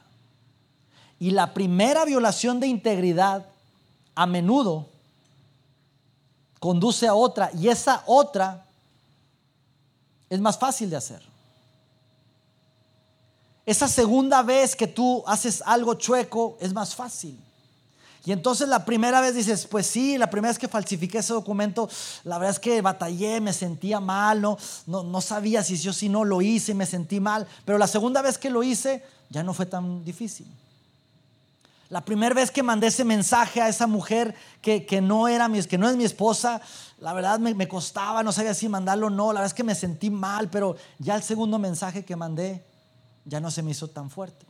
Y 1.17 1.31
la 1.31 1.53
primera 1.53 2.03
violación 2.03 2.59
de 2.59 2.67
integridad 2.67 3.45
a 4.15 4.25
menudo 4.25 4.85
conduce 6.59 7.07
a 7.07 7.13
otra 7.13 7.49
y 7.53 7.69
esa 7.69 8.03
otra 8.05 8.65
es 10.29 10.41
más 10.41 10.59
fácil 10.59 10.89
de 10.89 10.97
hacer. 10.97 11.23
Esa 13.65 13.87
segunda 13.87 14.41
vez 14.41 14.75
que 14.75 14.87
tú 14.87 15.23
haces 15.25 15.63
algo 15.65 15.93
chueco 15.93 16.57
es 16.59 16.73
más 16.73 16.93
fácil. 16.93 17.41
Y 18.27 18.33
entonces 18.33 18.67
la 18.67 18.83
primera 18.83 19.21
vez 19.21 19.35
dices, 19.35 19.65
pues 19.67 19.87
sí, 19.87 20.17
la 20.17 20.29
primera 20.29 20.49
vez 20.51 20.59
que 20.59 20.67
falsifiqué 20.67 21.19
ese 21.19 21.31
documento, 21.31 21.89
la 22.25 22.37
verdad 22.37 22.55
es 22.55 22.59
que 22.59 22.81
batallé, 22.81 23.39
me 23.39 23.53
sentía 23.53 24.01
mal, 24.01 24.41
no, 24.41 24.57
no, 24.85 25.21
sabía 25.21 25.63
si 25.63 25.77
yo 25.77 25.93
si 25.93 26.09
no 26.09 26.25
lo 26.25 26.41
hice 26.41 26.73
y 26.73 26.75
me 26.75 26.85
sentí 26.85 27.21
mal. 27.21 27.47
Pero 27.63 27.77
la 27.77 27.87
segunda 27.87 28.21
vez 28.21 28.37
que 28.37 28.49
lo 28.49 28.63
hice, 28.63 29.01
ya 29.29 29.43
no 29.43 29.53
fue 29.53 29.65
tan 29.65 30.03
difícil. 30.03 30.45
La 31.89 32.01
primera 32.01 32.35
vez 32.35 32.51
que 32.51 32.63
mandé 32.63 32.87
ese 32.87 33.05
mensaje 33.05 33.61
a 33.61 33.69
esa 33.69 33.87
mujer 33.87 34.35
que, 34.61 34.99
no, 35.01 35.29
era 35.29 35.47
mi, 35.47 35.63
que 35.63 35.77
no 35.77 35.87
es 35.87 35.95
mi 35.95 36.03
esposa, 36.03 36.59
la 36.99 37.13
verdad 37.13 37.39
me, 37.39 37.53
me 37.53 37.69
costaba, 37.69 38.23
no 38.23 38.33
sabía 38.33 38.53
si 38.53 38.67
mandarlo 38.67 39.07
o 39.07 39.09
no, 39.09 39.27
la 39.31 39.39
verdad 39.39 39.53
es 39.53 39.53
que 39.53 39.63
me 39.63 39.73
sentí 39.73 40.09
mal, 40.09 40.49
pero 40.49 40.75
ya 40.99 41.15
el 41.15 41.23
segundo 41.23 41.59
mensaje 41.59 42.03
que 42.03 42.17
mandé 42.17 42.61
ya 43.23 43.39
no 43.39 43.49
se 43.51 43.63
me 43.63 43.71
hizo 43.71 43.87
tan 43.87 44.09
fuerte. 44.09 44.45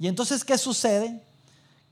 Y 0.00 0.08
entonces, 0.08 0.42
¿qué 0.42 0.58
sucede? 0.58 1.22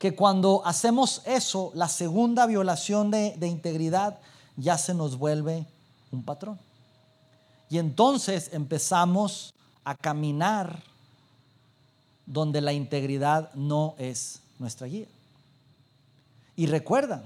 Que 0.00 0.14
cuando 0.14 0.62
hacemos 0.64 1.20
eso, 1.26 1.72
la 1.74 1.86
segunda 1.86 2.46
violación 2.46 3.10
de, 3.10 3.36
integridad 3.42 4.18
ya 4.56 4.78
se 4.78 4.94
nos 4.94 5.18
vuelve 5.18 5.66
un 6.10 6.22
patrón. 6.22 6.58
Y 7.68 7.76
entonces 7.76 8.48
empezamos 8.54 9.52
a 9.84 9.94
caminar 9.94 10.82
donde 12.24 12.62
la 12.62 12.72
integridad 12.72 13.52
no 13.52 13.94
es 13.98 14.40
nuestra 14.58 14.86
guía. 14.86 15.06
Y 16.56 16.64
recuerda, 16.64 17.22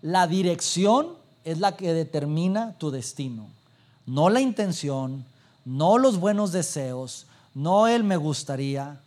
la 0.00 0.26
dirección 0.26 1.08
es 1.44 1.58
la 1.58 1.76
que 1.76 1.92
determina 1.92 2.72
tu 2.78 2.90
destino, 2.90 3.48
no 4.06 4.30
la 4.30 4.40
intención, 4.40 5.26
no 5.66 5.98
los 5.98 6.18
buenos 6.18 6.52
deseos, 6.52 7.26
no 7.52 7.86
el 7.86 8.02
me 8.02 8.16
gustaría, 8.16 9.01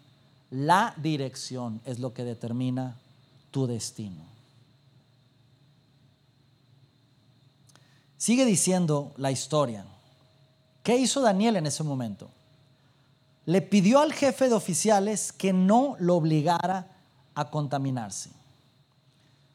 la 0.56 0.94
dirección 0.98 1.82
es 1.86 2.00
lo 2.00 2.14
que 2.14 2.24
determina 2.24 2.96
tu 3.52 3.68
destino. 3.68 4.24
Sigue 8.18 8.46
diciendo 8.46 9.14
la 9.18 9.32
historia. 9.32 9.86
¿Qué 10.84 10.98
hizo 10.98 11.22
Daniel 11.22 11.58
en 11.58 11.68
ese 11.68 11.84
momento? 11.84 12.30
le 13.46 13.62
pidió 13.62 14.00
al 14.00 14.14
jefe 14.14 14.50
de 14.50 14.56
oficiales 14.56 15.32
que 15.32 15.54
no 15.54 15.96
lo 16.00 16.16
obligara 16.16 16.88
a 17.36 17.50
contaminarse. 17.50 18.32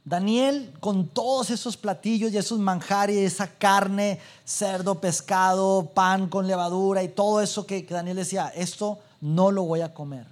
Daniel, 0.05 0.73
con 0.81 1.09
todos 1.09 1.51
esos 1.51 1.77
platillos 1.77 2.33
y 2.33 2.39
esos 2.39 2.59
manjares, 2.59 3.17
esa 3.17 3.49
carne, 3.49 4.19
cerdo, 4.45 5.01
pescado, 5.01 5.91
pan 5.93 6.29
con 6.29 6.47
levadura 6.47 7.03
y 7.03 7.09
todo 7.09 7.41
eso 7.41 7.67
que, 7.67 7.83
Daniel 7.83 8.17
decía, 8.17 8.49
esto 8.55 8.99
no 9.21 9.51
lo 9.51 9.65
voy 9.65 9.83
a 9.83 9.93
comer. 9.93 10.27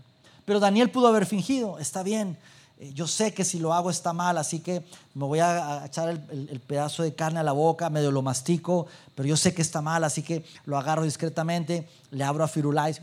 Pero 0.48 0.60
Daniel 0.60 0.90
pudo 0.90 1.08
haber 1.08 1.26
fingido, 1.26 1.78
está 1.78 2.02
bien, 2.02 2.38
eh, 2.78 2.90
yo 2.94 3.06
sé 3.06 3.34
que 3.34 3.44
si 3.44 3.58
lo 3.58 3.74
hago 3.74 3.90
está 3.90 4.14
mal, 4.14 4.38
así 4.38 4.60
que 4.60 4.82
me 5.12 5.26
voy 5.26 5.40
a 5.40 5.84
echar 5.84 6.08
el, 6.08 6.60
pedazo 6.66 7.02
de 7.02 7.14
carne 7.14 7.40
a 7.40 7.42
la 7.42 7.52
boca, 7.52 7.90
medio 7.90 8.10
lo 8.10 8.22
mastico, 8.22 8.86
pero 9.14 9.28
yo 9.28 9.36
sé 9.36 9.52
que 9.52 9.60
está 9.60 9.82
mal, 9.82 10.04
así 10.04 10.22
que 10.22 10.46
lo 10.64 10.78
agarro 10.78 11.02
discretamente, 11.02 11.86
le 12.12 12.24
abro 12.24 12.44
a 12.44 12.48
Firulais 12.48 12.98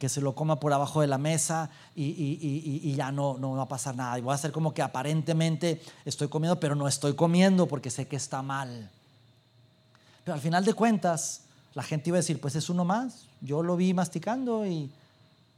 que 0.00 0.08
se 0.08 0.20
lo 0.20 0.34
coma 0.34 0.58
por 0.58 0.72
abajo 0.72 1.02
de 1.02 1.06
la 1.06 1.18
mesa 1.18 1.70
y, 1.94 2.94
ya 2.96 3.12
no, 3.12 3.38
no 3.38 3.52
va 3.52 3.62
a 3.62 3.68
pasar 3.68 3.94
nada. 3.94 4.18
Y 4.18 4.22
voy 4.22 4.32
a 4.32 4.34
hacer 4.34 4.50
como 4.50 4.74
que 4.74 4.82
aparentemente 4.82 5.80
estoy 6.04 6.26
comiendo, 6.26 6.58
pero 6.58 6.74
no 6.74 6.88
estoy 6.88 7.14
comiendo 7.14 7.68
porque 7.68 7.90
sé 7.90 8.08
que 8.08 8.16
está 8.16 8.42
mal. 8.42 8.90
Pero 10.24 10.34
al 10.34 10.40
final 10.40 10.64
de 10.64 10.74
cuentas, 10.74 11.42
la 11.74 11.84
gente 11.84 12.10
iba 12.10 12.16
a 12.16 12.22
decir, 12.22 12.40
pues 12.40 12.56
es 12.56 12.68
uno 12.68 12.84
más. 12.84 13.26
Yo 13.40 13.62
lo 13.62 13.76
vi 13.76 13.94
masticando 13.94 14.66
y, 14.66 14.90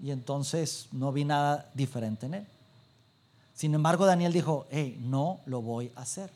y 0.03 0.11
entonces 0.11 0.89
no 0.93 1.13
vi 1.13 1.25
nada 1.25 1.71
diferente 1.75 2.27
en 2.27 2.35
él. 2.35 2.47
Sin 3.55 3.75
embargo, 3.75 4.05
Daniel 4.05 4.33
dijo, 4.33 4.67
hey, 4.71 4.99
no 5.01 5.41
lo 5.47 5.63
voy 5.63 5.93
a 5.95 6.03
hacer. 6.03 6.31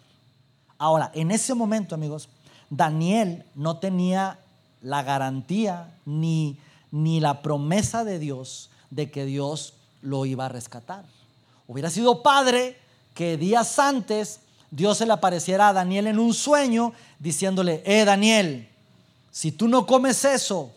Ahora, 0.79 1.11
en 1.15 1.31
ese 1.31 1.55
momento, 1.55 1.95
amigos, 1.95 2.29
Daniel 2.71 3.45
no 3.55 3.79
tenía 3.79 4.39
la 4.83 5.03
garantía 5.03 5.93
ni 6.05 6.59
ni 6.91 7.21
la 7.21 7.43
promesa 7.43 8.05
de 8.05 8.19
Dios 8.19 8.71
de 8.91 9.11
que 9.11 9.25
Dios 9.25 9.75
lo 10.03 10.25
iba 10.27 10.47
a 10.47 10.49
rescatar. 10.49 11.05
Hubiera 11.67 11.91
sido 11.91 12.23
padre 12.23 12.79
que 13.15 13.37
días 13.37 13.79
antes 13.79 14.41
Dios 14.71 14.99
se 14.99 15.07
le 15.07 15.13
apareciera 15.13 15.69
a 15.69 15.73
Daniel 15.73 16.07
en 16.07 16.19
un 16.19 16.35
sueño 16.35 16.93
diciéndole, 17.19 17.83
eh 17.85 18.05
Daniel, 18.05 18.69
si 19.31 19.53
tú 19.53 19.69
no 19.69 19.87
comes 19.87 20.25
eso, 20.25 20.73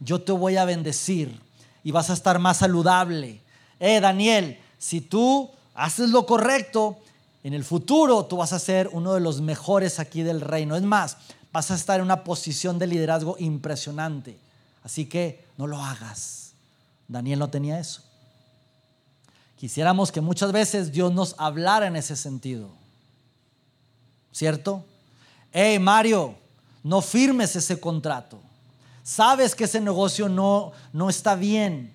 yo 0.00 0.20
te 0.22 0.32
voy 0.32 0.56
a 0.56 0.64
bendecir 0.64 1.38
y 1.82 1.90
vas 1.90 2.10
a 2.10 2.14
estar 2.14 2.38
más 2.38 2.58
saludable. 2.58 3.40
Eh 3.78 4.00
Daniel, 4.00 4.58
si 4.78 5.00
tú 5.00 5.50
haces 5.74 6.10
lo 6.10 6.26
correcto, 6.26 6.98
en 7.42 7.54
el 7.54 7.64
futuro 7.64 8.24
tú 8.26 8.38
vas 8.38 8.52
a 8.52 8.58
ser 8.58 8.88
uno 8.92 9.14
de 9.14 9.20
los 9.20 9.40
mejores 9.40 9.98
aquí 9.98 10.22
del 10.22 10.40
reino. 10.40 10.76
Es 10.76 10.82
más, 10.82 11.16
vas 11.52 11.70
a 11.70 11.74
estar 11.74 11.98
en 11.98 12.04
una 12.04 12.24
posición 12.24 12.78
de 12.78 12.86
liderazgo 12.86 13.36
impresionante. 13.38 14.38
Así 14.82 15.06
que 15.06 15.44
no 15.56 15.66
lo 15.66 15.82
hagas. 15.82 16.52
Daniel 17.08 17.38
no 17.38 17.50
tenía 17.50 17.78
eso. 17.78 18.02
Quisiéramos 19.56 20.10
que 20.10 20.20
muchas 20.20 20.52
veces 20.52 20.92
Dios 20.92 21.12
nos 21.12 21.34
hablara 21.36 21.86
en 21.86 21.96
ese 21.96 22.16
sentido. 22.16 22.70
¿Cierto? 24.32 24.84
Hey, 25.52 25.78
Mario, 25.78 26.34
no 26.82 27.02
firmes 27.02 27.56
ese 27.56 27.78
contrato. 27.78 28.40
Sabes 29.02 29.54
que 29.54 29.64
ese 29.64 29.80
negocio 29.80 30.28
no, 30.28 30.72
no 30.92 31.08
está 31.08 31.34
bien. 31.34 31.92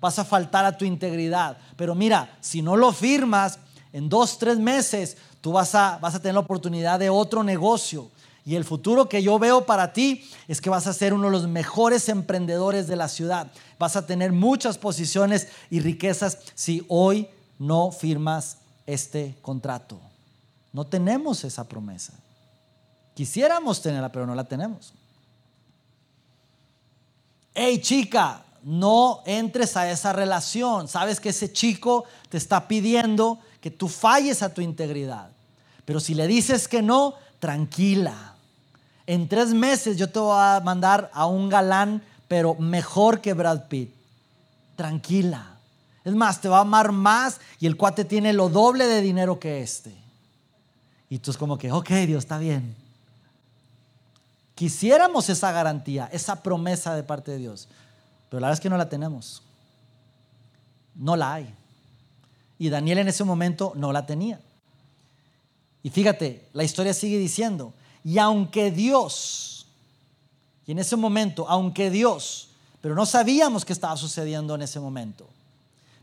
Vas 0.00 0.18
a 0.18 0.24
faltar 0.24 0.64
a 0.64 0.76
tu 0.76 0.84
integridad. 0.84 1.58
Pero 1.76 1.94
mira, 1.94 2.36
si 2.40 2.62
no 2.62 2.76
lo 2.76 2.92
firmas, 2.92 3.58
en 3.92 4.08
dos, 4.08 4.38
tres 4.38 4.58
meses 4.58 5.16
tú 5.40 5.52
vas 5.52 5.74
a, 5.74 5.98
vas 5.98 6.14
a 6.14 6.20
tener 6.20 6.34
la 6.34 6.40
oportunidad 6.40 6.98
de 6.98 7.10
otro 7.10 7.42
negocio. 7.42 8.10
Y 8.44 8.54
el 8.54 8.64
futuro 8.64 9.08
que 9.08 9.22
yo 9.22 9.38
veo 9.38 9.66
para 9.66 9.92
ti 9.92 10.24
es 10.46 10.60
que 10.60 10.70
vas 10.70 10.86
a 10.86 10.92
ser 10.92 11.12
uno 11.12 11.24
de 11.24 11.32
los 11.32 11.48
mejores 11.48 12.08
emprendedores 12.08 12.86
de 12.86 12.94
la 12.94 13.08
ciudad. 13.08 13.50
Vas 13.78 13.96
a 13.96 14.06
tener 14.06 14.32
muchas 14.32 14.78
posiciones 14.78 15.48
y 15.68 15.80
riquezas 15.80 16.38
si 16.54 16.84
hoy 16.88 17.28
no 17.58 17.90
firmas 17.90 18.58
este 18.86 19.34
contrato. 19.42 19.98
No 20.72 20.86
tenemos 20.86 21.42
esa 21.42 21.64
promesa. 21.64 22.12
Quisiéramos 23.14 23.82
tenerla, 23.82 24.12
pero 24.12 24.26
no 24.26 24.34
la 24.34 24.44
tenemos. 24.44 24.92
Hey 27.58 27.80
chica, 27.80 28.44
no 28.62 29.22
entres 29.24 29.76
a 29.76 29.90
esa 29.90 30.12
relación. 30.12 30.86
Sabes 30.86 31.18
que 31.18 31.30
ese 31.30 31.52
chico 31.52 32.04
te 32.28 32.36
está 32.36 32.68
pidiendo 32.68 33.40
que 33.60 33.70
tú 33.70 33.88
falles 33.88 34.42
a 34.42 34.54
tu 34.54 34.60
integridad. 34.60 35.30
Pero 35.84 35.98
si 35.98 36.14
le 36.14 36.26
dices 36.26 36.68
que 36.68 36.82
no, 36.82 37.14
tranquila 37.40 38.36
en 39.06 39.28
tres 39.28 39.54
meses 39.54 39.96
yo 39.96 40.10
te 40.10 40.18
voy 40.18 40.36
a 40.36 40.60
mandar 40.64 41.10
a 41.14 41.26
un 41.26 41.48
galán, 41.48 42.02
pero 42.28 42.54
mejor 42.54 43.20
que 43.20 43.32
Brad 43.34 43.68
Pitt. 43.68 43.94
Tranquila. 44.74 45.58
Es 46.04 46.14
más, 46.14 46.40
te 46.40 46.48
va 46.48 46.58
a 46.58 46.62
amar 46.62 46.92
más 46.92 47.40
y 47.58 47.66
el 47.66 47.76
cuate 47.76 48.04
tiene 48.04 48.32
lo 48.32 48.48
doble 48.48 48.86
de 48.86 49.00
dinero 49.00 49.38
que 49.38 49.62
este. 49.62 49.94
Y 51.08 51.18
tú 51.18 51.30
es 51.30 51.36
como 51.36 51.56
que, 51.56 51.72
ok, 51.72 51.88
Dios, 52.06 52.24
está 52.24 52.38
bien. 52.38 52.76
Quisiéramos 54.56 55.28
esa 55.28 55.52
garantía, 55.52 56.08
esa 56.10 56.42
promesa 56.42 56.94
de 56.94 57.02
parte 57.02 57.30
de 57.30 57.38
Dios, 57.38 57.68
pero 58.30 58.40
la 58.40 58.46
verdad 58.46 58.58
es 58.58 58.62
que 58.62 58.70
no 58.70 58.78
la 58.78 58.88
tenemos. 58.88 59.42
No 60.94 61.14
la 61.14 61.34
hay. 61.34 61.54
Y 62.58 62.70
Daniel 62.70 62.98
en 62.98 63.08
ese 63.08 63.22
momento 63.22 63.74
no 63.76 63.92
la 63.92 64.06
tenía. 64.06 64.40
Y 65.82 65.90
fíjate, 65.90 66.48
la 66.54 66.64
historia 66.64 66.94
sigue 66.94 67.18
diciendo, 67.18 67.74
y 68.02 68.16
aunque 68.16 68.70
Dios, 68.70 69.66
y 70.66 70.72
en 70.72 70.78
ese 70.78 70.96
momento, 70.96 71.46
aunque 71.50 71.90
Dios, 71.90 72.48
pero 72.80 72.94
no 72.94 73.04
sabíamos 73.04 73.66
qué 73.66 73.74
estaba 73.74 73.98
sucediendo 73.98 74.54
en 74.54 74.62
ese 74.62 74.80
momento. 74.80 75.28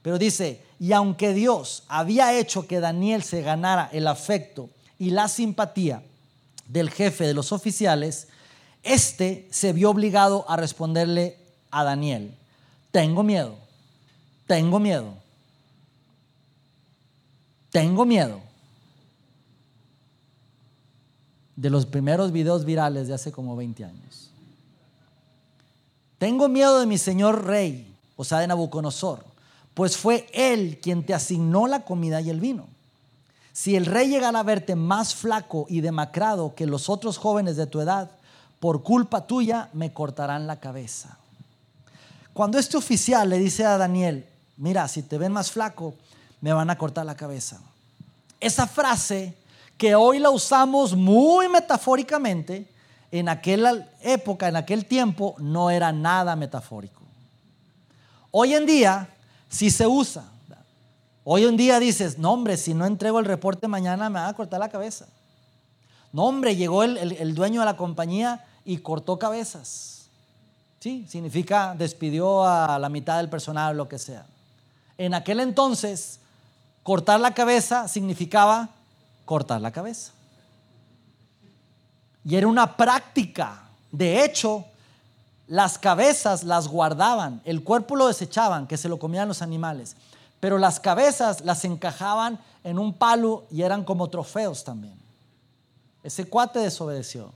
Pero 0.04 0.20
dice, 0.20 0.63
y 0.80 0.92
aunque 0.92 1.34
Dios 1.34 1.86
había 1.88 2.38
hecho 2.38 2.68
que 2.68 2.80
Daniel 2.80 3.24
se 3.24 3.42
ganara 3.42 3.89
el 3.92 4.06
afecto 4.06 4.70
y 5.00 5.10
la 5.10 5.28
simpatía 5.28 6.04
del 6.68 6.92
jefe 6.92 7.26
de 7.26 7.34
los 7.34 7.52
oficiales, 7.52 8.28
este 8.84 9.48
se 9.50 9.74
vio 9.74 9.89
obligado 9.89 10.46
a 10.48 10.58
responderle 10.58 11.38
a 11.72 11.84
Daniel, 11.84 12.36
tengo 12.91 13.24
miedo, 13.24 13.56
tengo 14.46 14.80
miedo, 14.80 15.15
tengo 17.72 18.06
miedo 18.06 18.41
de 21.56 21.69
los 21.69 21.86
primeros 21.86 22.32
videos 22.32 22.65
virales 22.65 23.08
de 23.08 23.13
hace 23.13 23.32
como 23.32 23.56
20 23.56 23.86
años. 23.86 24.30
Tengo 26.17 26.48
miedo 26.48 26.80
de 26.80 26.86
mi 26.86 26.98
señor 26.98 27.46
rey, 27.46 27.96
o 28.15 28.24
sea, 28.24 28.39
de 28.39 28.48
Nabucodonosor, 28.48 29.24
pues 29.74 29.98
fue 29.98 30.28
él 30.34 30.80
quien 30.82 31.06
te 31.06 31.13
asignó 31.13 31.67
la 31.67 31.84
comida 31.84 32.22
y 32.22 32.30
el 32.30 32.39
vino. 32.39 32.67
Si 33.52 33.76
el 33.76 33.86
rey 33.86 34.10
llegara 34.10 34.39
a 34.39 34.43
verte 34.43 34.76
más 34.76 35.13
flaco 35.13 35.65
y 35.69 35.82
demacrado 35.82 36.56
que 36.56 36.65
los 36.65 36.89
otros 36.89 37.17
jóvenes 37.17 37.56
de 37.56 37.67
tu 37.67 37.82
edad, 37.82 38.12
por 38.63 38.82
culpa 38.82 39.28
tuya 39.28 39.67
me 39.73 39.91
cortarán 39.91 40.47
la 40.47 40.62
cabeza. 40.62 41.17
Cuando 42.32 42.58
este 42.58 42.78
oficial 42.78 43.30
le 43.30 43.38
dice 43.38 43.65
a 43.65 43.78
Daniel, 43.78 44.26
mira, 44.56 44.88
si 44.88 45.02
te 45.02 45.17
ven 45.17 45.34
más 45.34 45.52
flaco, 45.52 45.95
me 46.39 46.54
van 46.54 46.69
a 46.69 46.78
cortar 46.78 47.06
la 47.06 47.17
cabeza. 47.17 47.60
Esa 48.39 48.65
frase 48.65 49.36
que 49.78 49.95
hoy 49.95 50.17
la 50.17 50.30
usamos 50.30 50.95
muy 50.95 51.49
metafóricamente, 51.49 52.65
en 53.12 53.28
aquella 53.28 53.86
época, 54.02 54.47
en 54.47 54.56
aquel 54.56 54.86
tiempo, 54.86 55.36
no 55.39 55.69
era 55.69 55.91
nada 55.91 56.34
metafórico. 56.38 57.02
Hoy 58.32 58.54
en 58.54 58.65
día 58.65 59.10
sí 59.49 59.71
se 59.71 59.86
usa. 59.86 60.23
Hoy 61.26 61.43
en 61.43 61.58
día 61.58 61.82
dices, 61.82 62.17
no 62.17 62.32
hombre, 62.32 62.56
si 62.56 62.73
no 62.73 62.86
entrego 62.86 63.19
el 63.19 63.26
reporte 63.26 63.67
mañana 63.67 64.10
me 64.10 64.21
van 64.21 64.30
a 64.30 64.34
cortar 64.38 64.62
la 64.62 64.69
cabeza. 64.69 65.06
No 66.13 66.23
hombre, 66.23 66.56
llegó 66.56 66.86
el, 66.86 66.97
el 66.97 67.36
dueño 67.36 67.60
de 67.60 67.65
la 67.65 67.76
compañía 67.76 68.45
y 68.65 68.78
cortó 68.78 69.17
cabezas. 69.19 70.08
Sí, 70.80 71.06
significa 71.08 71.76
despidió 71.78 72.45
a 72.45 72.78
la 72.78 72.89
mitad 72.89 73.17
del 73.17 73.30
personal 73.30 73.78
lo 73.78 73.88
que 73.88 73.99
sea. 73.99 74.26
En 74.97 75.13
aquel 75.13 75.39
entonces, 75.39 76.19
cortar 76.84 77.19
la 77.19 77.34
cabeza 77.34 77.88
significaba 77.88 78.69
cortar 79.26 79.62
la 79.62 79.71
cabeza. 79.71 80.12
Y 82.26 82.36
era 82.36 82.47
una 82.47 82.76
práctica. 82.78 83.63
De 83.91 84.23
hecho, 84.23 84.65
las 85.47 85.78
cabezas 85.78 86.43
las 86.43 86.67
guardaban, 86.67 87.41
el 87.45 87.63
cuerpo 87.63 87.95
lo 87.95 88.08
desechaban, 88.08 88.67
que 88.67 88.78
se 88.78 88.89
lo 88.89 88.97
comían 88.97 89.28
los 89.28 89.41
animales, 89.41 89.95
pero 90.39 90.58
las 90.58 90.80
cabezas 90.80 91.41
las 91.41 91.63
encajaban 91.65 92.39
en 92.63 92.80
un 92.80 92.93
palo 92.93 93.43
y 93.52 93.62
eran 93.62 93.84
como 93.84 94.10
trofeos 94.10 94.63
también. 94.63 94.95
Ese 96.04 96.26
cuate 96.26 96.60
desobedeció. 96.60 97.32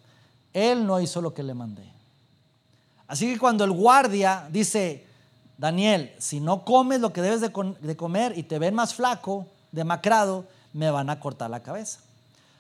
Él 0.58 0.88
no 0.88 1.00
hizo 1.00 1.22
lo 1.22 1.36
que 1.36 1.44
le 1.44 1.54
mandé. 1.54 1.88
Así 3.08 3.32
que 3.32 3.38
cuando 3.38 3.64
el 3.64 3.72
guardia 3.72 4.48
dice, 4.50 5.06
Daniel, 5.56 6.12
si 6.18 6.40
no 6.40 6.66
comes 6.66 7.00
lo 7.00 7.14
que 7.14 7.22
debes 7.22 7.42
de, 7.42 7.96
comer 7.96 8.36
y 8.36 8.42
te 8.42 8.58
ven 8.58 8.74
más 8.74 8.96
flaco, 8.96 9.46
demacrado, 9.72 10.46
me 10.74 10.90
van 10.90 11.12
a 11.12 11.20
cortar 11.20 11.52
la 11.52 11.62
cabeza. 11.62 12.00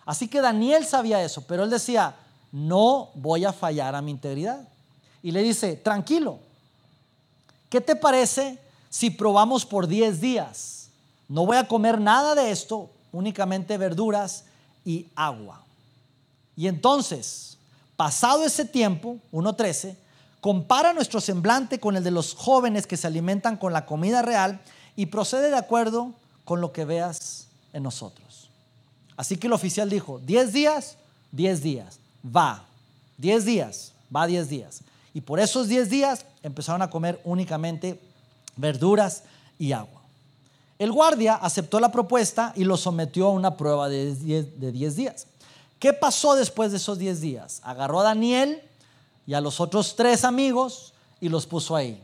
Así 0.05 0.27
que 0.27 0.41
Daniel 0.41 0.86
sabía 0.86 1.23
eso, 1.23 1.41
pero 1.47 1.63
él 1.63 1.71
decía, 1.71 2.15
no 2.51 3.10
voy 3.15 3.45
a 3.45 3.51
fallar 3.51 3.95
a 3.95 4.01
mi 4.03 4.12
integridad. 4.12 4.62
Y 5.23 5.31
le 5.31 5.41
dice, 5.41 5.75
tranquilo, 5.75 6.38
¿qué 7.67 7.81
te 7.81 7.95
parece 7.95 8.60
si 8.91 9.10
probamos 9.10 9.65
por 9.65 9.88
10 9.88 10.21
días? 10.21 10.89
No 11.27 11.47
voy 11.47 11.57
a 11.57 11.67
comer 11.67 11.99
nada 11.99 12.36
de 12.36 12.51
esto, 12.51 12.91
únicamente 13.12 13.75
verduras 13.79 14.45
y 14.86 15.07
agua. 15.15 15.63
Y 16.55 16.67
entonces, 16.67 17.57
pasado 17.97 18.45
ese 18.45 18.63
tiempo, 18.63 19.17
1.13, 19.33 19.95
compara 20.39 20.93
nuestro 20.93 21.19
semblante 21.19 21.79
con 21.79 21.97
el 21.97 22.03
de 22.03 22.12
los 22.12 22.33
jóvenes 22.33 22.88
que 22.88 22.95
se 22.95 23.07
alimentan 23.07 23.57
con 23.57 23.73
la 23.73 23.86
comida 23.86 24.21
real 24.21 24.62
y 24.95 25.07
procede 25.07 25.49
de 25.49 25.57
acuerdo 25.57 26.13
con 26.45 26.62
lo 26.62 26.71
que 26.71 26.86
veas 26.86 27.47
en 27.73 27.83
nosotros. 27.83 28.49
Así 29.17 29.36
que 29.36 29.47
el 29.47 29.53
oficial 29.53 29.89
dijo, 29.89 30.21
10 30.23 30.53
días, 30.53 30.95
10 31.31 31.63
días, 31.63 31.99
va, 32.23 32.63
10 33.17 33.45
días, 33.45 33.91
va 34.15 34.27
10 34.27 34.47
días. 34.47 34.81
Y 35.13 35.21
por 35.21 35.39
esos 35.39 35.67
10 35.67 35.89
días 35.89 36.25
empezaron 36.43 36.83
a 36.83 36.89
comer 36.91 37.19
únicamente 37.23 37.99
verduras 38.55 39.23
y 39.57 39.71
agua. 39.71 40.01
El 40.77 40.91
guardia 40.91 41.33
aceptó 41.33 41.79
la 41.79 41.91
propuesta 41.91 42.53
y 42.55 42.63
lo 42.63 42.77
sometió 42.77 43.27
a 43.27 43.31
una 43.31 43.57
prueba 43.57 43.89
de 43.89 44.13
10 44.13 44.95
días. 44.95 45.25
¿Qué 45.80 45.94
pasó 45.94 46.36
después 46.36 46.72
de 46.72 46.78
esos 46.78 46.98
10 46.98 47.22
días? 47.22 47.62
Agarró 47.63 48.00
a 48.00 48.04
Daniel 48.04 48.62
y 49.26 49.34
a 49.34 49.42
los 49.42 49.60
otros 49.60 49.96
tres 49.96 50.24
amigos 50.24 50.94
y 51.20 51.30
los 51.30 51.46
puso 51.46 51.76
ahí. 51.76 52.02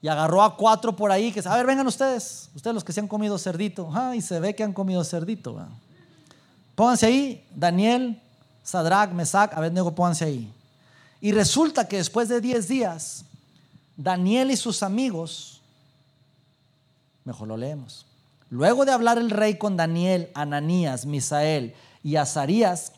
Y 0.00 0.08
agarró 0.08 0.42
a 0.42 0.56
cuatro 0.56 0.96
por 0.96 1.12
ahí 1.12 1.30
que, 1.30 1.40
a 1.44 1.56
ver, 1.56 1.66
vengan 1.66 1.86
ustedes, 1.86 2.50
ustedes 2.56 2.74
los 2.74 2.82
que 2.82 2.92
se 2.92 2.98
han 2.98 3.06
comido 3.06 3.38
cerdito. 3.38 3.88
Ah, 3.94 4.16
y 4.16 4.20
se 4.20 4.40
ve 4.40 4.54
que 4.56 4.64
han 4.64 4.72
comido 4.72 5.04
cerdito. 5.04 5.64
Pónganse 6.74 7.06
ahí, 7.06 7.46
Daniel, 7.54 8.20
Sadrach, 8.64 9.12
Mesac, 9.12 9.54
Abednego, 9.54 9.94
pónganse 9.94 10.24
ahí. 10.24 10.52
Y 11.20 11.30
resulta 11.30 11.86
que 11.86 11.98
después 11.98 12.28
de 12.28 12.40
10 12.40 12.66
días, 12.66 13.24
Daniel 13.96 14.50
y 14.50 14.56
sus 14.56 14.82
amigos, 14.82 15.60
mejor 17.24 17.46
lo 17.46 17.56
leemos, 17.56 18.06
luego 18.50 18.84
de 18.84 18.90
hablar 18.90 19.18
el 19.18 19.30
rey 19.30 19.56
con 19.56 19.76
Daniel, 19.76 20.30
Ananías, 20.34 21.06
Misael 21.06 21.76
y 22.02 22.16
Azarías, 22.16 22.92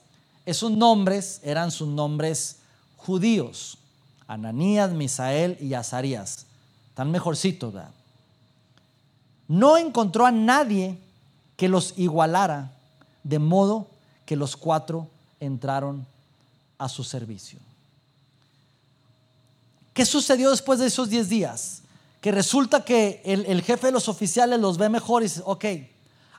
esos 0.46 0.70
nombres 0.70 1.40
eran 1.42 1.70
sus 1.70 1.88
nombres 1.88 2.56
judíos, 2.96 3.78
Ananías, 4.26 4.92
Misael 4.92 5.56
y 5.60 5.74
Azarías, 5.74 6.46
tan 6.94 7.10
mejorcitos, 7.10 7.72
¿verdad? 7.72 7.90
No 9.46 9.76
encontró 9.76 10.24
a 10.26 10.30
nadie 10.30 10.98
que 11.56 11.68
los 11.68 11.94
igualara, 11.98 12.72
de 13.22 13.38
modo 13.38 13.86
que 14.26 14.36
los 14.36 14.56
cuatro 14.56 15.08
entraron 15.38 16.06
a 16.78 16.88
su 16.88 17.04
servicio. 17.04 17.58
¿Qué 19.92 20.04
sucedió 20.04 20.50
después 20.50 20.78
de 20.78 20.86
esos 20.86 21.08
10 21.08 21.28
días? 21.28 21.82
Que 22.20 22.32
resulta 22.32 22.84
que 22.84 23.22
el, 23.24 23.62
jefe 23.62 23.88
de 23.88 23.92
los 23.92 24.08
oficiales 24.08 24.58
los 24.58 24.78
ve 24.78 24.88
mejor 24.88 25.22
y 25.22 25.26
dice, 25.26 25.42
ok, 25.44 25.64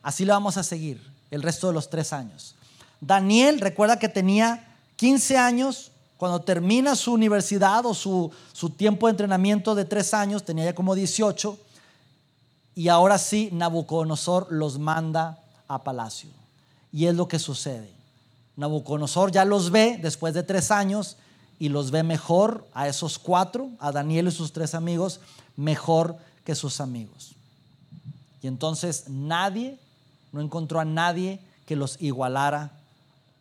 así 0.01 0.25
le 0.25 0.31
vamos 0.31 0.57
a 0.57 0.63
seguir 0.63 1.14
el 1.31 1.41
resto 1.41 1.67
de 1.67 1.73
los 1.73 1.89
tres 1.89 2.13
años. 2.13 2.55
Daniel, 3.01 3.59
recuerda 3.59 3.99
que 3.99 4.09
tenía 4.09 4.67
15 4.95 5.37
años 5.37 5.91
cuando 6.17 6.41
termina 6.41 6.95
su 6.95 7.13
universidad 7.13 7.85
o 7.85 7.93
su, 7.93 8.31
su 8.53 8.69
tiempo 8.69 9.07
de 9.07 9.11
entrenamiento 9.11 9.75
de 9.75 9.85
tres 9.85 10.13
años, 10.13 10.43
tenía 10.43 10.65
ya 10.65 10.75
como 10.75 10.95
18, 10.95 11.57
y 12.75 12.87
ahora 12.89 13.17
sí 13.17 13.49
Nabucodonosor 13.51 14.47
los 14.49 14.79
manda 14.79 15.39
a 15.67 15.83
palacio. 15.83 16.29
Y 16.91 17.07
es 17.07 17.15
lo 17.15 17.27
que 17.27 17.39
sucede. 17.39 17.89
Nabucodonosor 18.55 19.31
ya 19.31 19.43
los 19.45 19.71
ve 19.71 19.99
después 20.01 20.33
de 20.33 20.43
tres 20.43 20.71
años 20.71 21.17
y 21.59 21.69
los 21.69 21.91
ve 21.91 22.03
mejor 22.03 22.65
a 22.73 22.87
esos 22.87 23.19
cuatro, 23.19 23.69
a 23.79 23.91
Daniel 23.91 24.27
y 24.27 24.31
sus 24.31 24.51
tres 24.51 24.75
amigos, 24.75 25.19
mejor 25.55 26.17
que 26.43 26.55
sus 26.55 26.79
amigos. 26.81 27.31
Y 28.41 28.47
entonces 28.47 29.05
nadie, 29.09 29.77
no 30.35 30.41
encontró 30.41 30.81
a 30.81 30.85
nadie 30.85 31.39
que 31.65 31.77
los 31.77 31.99
igualara 32.01 32.73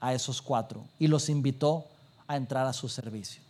a 0.01 0.15
esos 0.15 0.41
cuatro 0.41 0.85
y 0.99 1.09
los 1.09 1.29
invitó 1.29 1.87
a 2.29 2.37
entrar 2.37 2.69
a 2.69 2.73
su 2.73 2.89
servicio. 2.89 3.43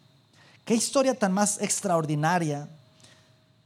Qué 0.64 0.74
historia 0.74 1.18
tan 1.18 1.32
más 1.32 1.60
extraordinaria 1.60 2.70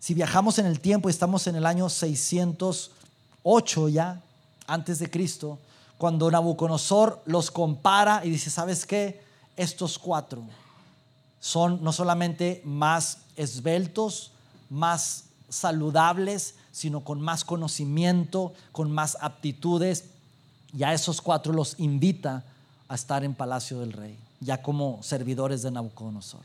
si 0.01 0.15
viajamos 0.15 0.59
en 0.59 0.67
el 0.67 0.81
tiempo 0.81 1.09
y 1.09 1.13
estamos 1.13 1.47
en 1.47 1.55
el 1.55 1.65
año 1.65 1.89
608 1.89 3.89
ya, 3.89 4.21
antes 4.67 4.99
de 4.99 5.09
Cristo, 5.09 5.61
cuando 5.97 6.29
Nabucodonosor 6.29 7.23
los 7.25 7.53
compara 7.53 8.23
y 8.25 8.31
dice, 8.31 8.51
¿sabes 8.51 8.85
qué? 8.85 9.23
Estos 9.57 9.97
cuatro 9.97 10.43
son 11.39 11.85
no 11.85 11.93
solamente 11.93 12.63
más 12.65 13.19
esbeltos, 13.37 14.33
más 14.71 15.27
saludables, 15.49 16.57
sino 16.79 17.03
con 17.03 17.21
más 17.21 17.45
conocimiento, 17.45 18.53
con 18.73 18.91
más 18.91 19.19
aptitudes. 19.21 20.05
Y 20.73 20.85
a 20.85 20.95
esos 20.95 21.21
cuatro 21.21 21.53
los 21.53 21.79
invita 21.79 22.45
a 22.87 22.95
estar 22.95 23.25
en 23.25 23.35
palacio 23.35 23.81
del 23.81 23.93
rey, 23.93 24.17
ya 24.41 24.63
como 24.63 25.03
servidores 25.03 25.63
de 25.63 25.71
Nabucodonosor. 25.71 26.41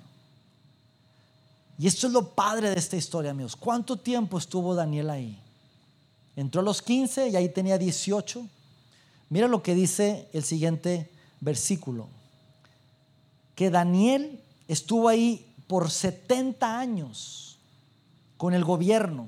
Y 1.78 1.88
esto 1.88 2.08
es 2.08 2.13
lo 2.13 2.30
padre 2.30 2.72
de 2.72 2.80
esta 2.80 2.96
historia, 2.96 3.32
amigos. 3.32 3.56
¿Cuánto 3.56 3.98
tiempo 3.98 4.38
estuvo 4.38 4.76
Daniel 4.76 5.10
ahí? 5.10 5.39
Entró 6.36 6.62
a 6.62 6.63
los 6.63 6.82
15 6.82 7.30
y 7.30 7.36
ahí 7.36 7.50
tenía 7.50 7.78
18. 7.78 8.46
Mira 9.30 9.48
lo 9.48 9.62
que 9.62 9.76
dice 9.76 10.28
el 10.34 10.43
siguiente 10.43 11.10
versículo. 11.41 12.08
Que 13.56 13.69
Daniel 13.69 14.39
estuvo 14.67 15.10
ahí 15.10 15.54
por 15.67 15.91
70 15.91 16.80
años 16.80 17.58
con 18.38 18.54
el 18.54 18.63
gobierno. 18.63 19.28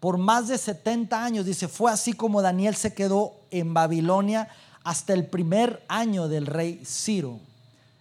Por 0.00 0.18
más 0.18 0.48
de 0.48 0.58
70 0.58 1.24
años, 1.24 1.46
dice, 1.46 1.68
fue 1.68 1.90
así 1.90 2.12
como 2.12 2.42
Daniel 2.42 2.76
se 2.76 2.94
quedó 2.94 3.32
en 3.50 3.74
Babilonia 3.74 4.48
hasta 4.84 5.14
el 5.14 5.26
primer 5.26 5.84
año 5.88 6.28
del 6.28 6.46
rey 6.46 6.82
Ciro. 6.84 7.40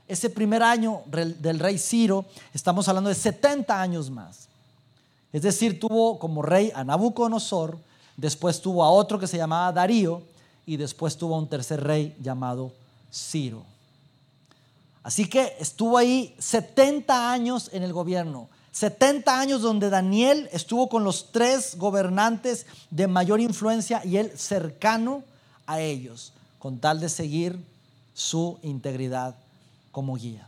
Ese 0.07 0.29
primer 0.29 0.61
año 0.61 1.01
del 1.07 1.59
rey 1.59 1.79
Ciro, 1.79 2.25
estamos 2.53 2.87
hablando 2.87 3.09
de 3.09 3.15
70 3.15 3.81
años 3.81 4.11
más. 4.11 4.47
Es 5.33 5.41
decir, 5.41 5.79
tuvo 5.79 6.19
como 6.19 6.41
rey 6.41 6.71
a 6.75 6.83
Nabucodonosor, 6.83 7.77
después 8.15 8.61
tuvo 8.61 8.83
a 8.83 8.91
otro 8.91 9.17
que 9.17 9.27
se 9.27 9.37
llamaba 9.37 9.71
Darío 9.71 10.21
y 10.65 10.77
después 10.77 11.17
tuvo 11.17 11.35
a 11.35 11.39
un 11.39 11.47
tercer 11.47 11.83
rey 11.83 12.15
llamado 12.21 12.71
Ciro. 13.11 13.63
Así 15.01 15.27
que 15.29 15.55
estuvo 15.59 15.97
ahí 15.97 16.35
70 16.39 17.31
años 17.31 17.69
en 17.73 17.83
el 17.83 17.93
gobierno. 17.93 18.47
70 18.75 19.39
años 19.39 19.61
donde 19.61 19.89
Daniel 19.89 20.49
estuvo 20.51 20.89
con 20.89 21.05
los 21.05 21.31
tres 21.31 21.77
gobernantes 21.77 22.65
de 22.91 23.07
mayor 23.07 23.39
influencia 23.39 24.01
y 24.03 24.17
él 24.17 24.33
cercano 24.37 25.23
a 25.65 25.79
ellos, 25.79 26.33
con 26.59 26.79
tal 26.79 26.99
de 26.99 27.07
seguir 27.07 27.57
su 28.13 28.59
integridad 28.63 29.33
como 29.93 30.17
guía. 30.17 30.45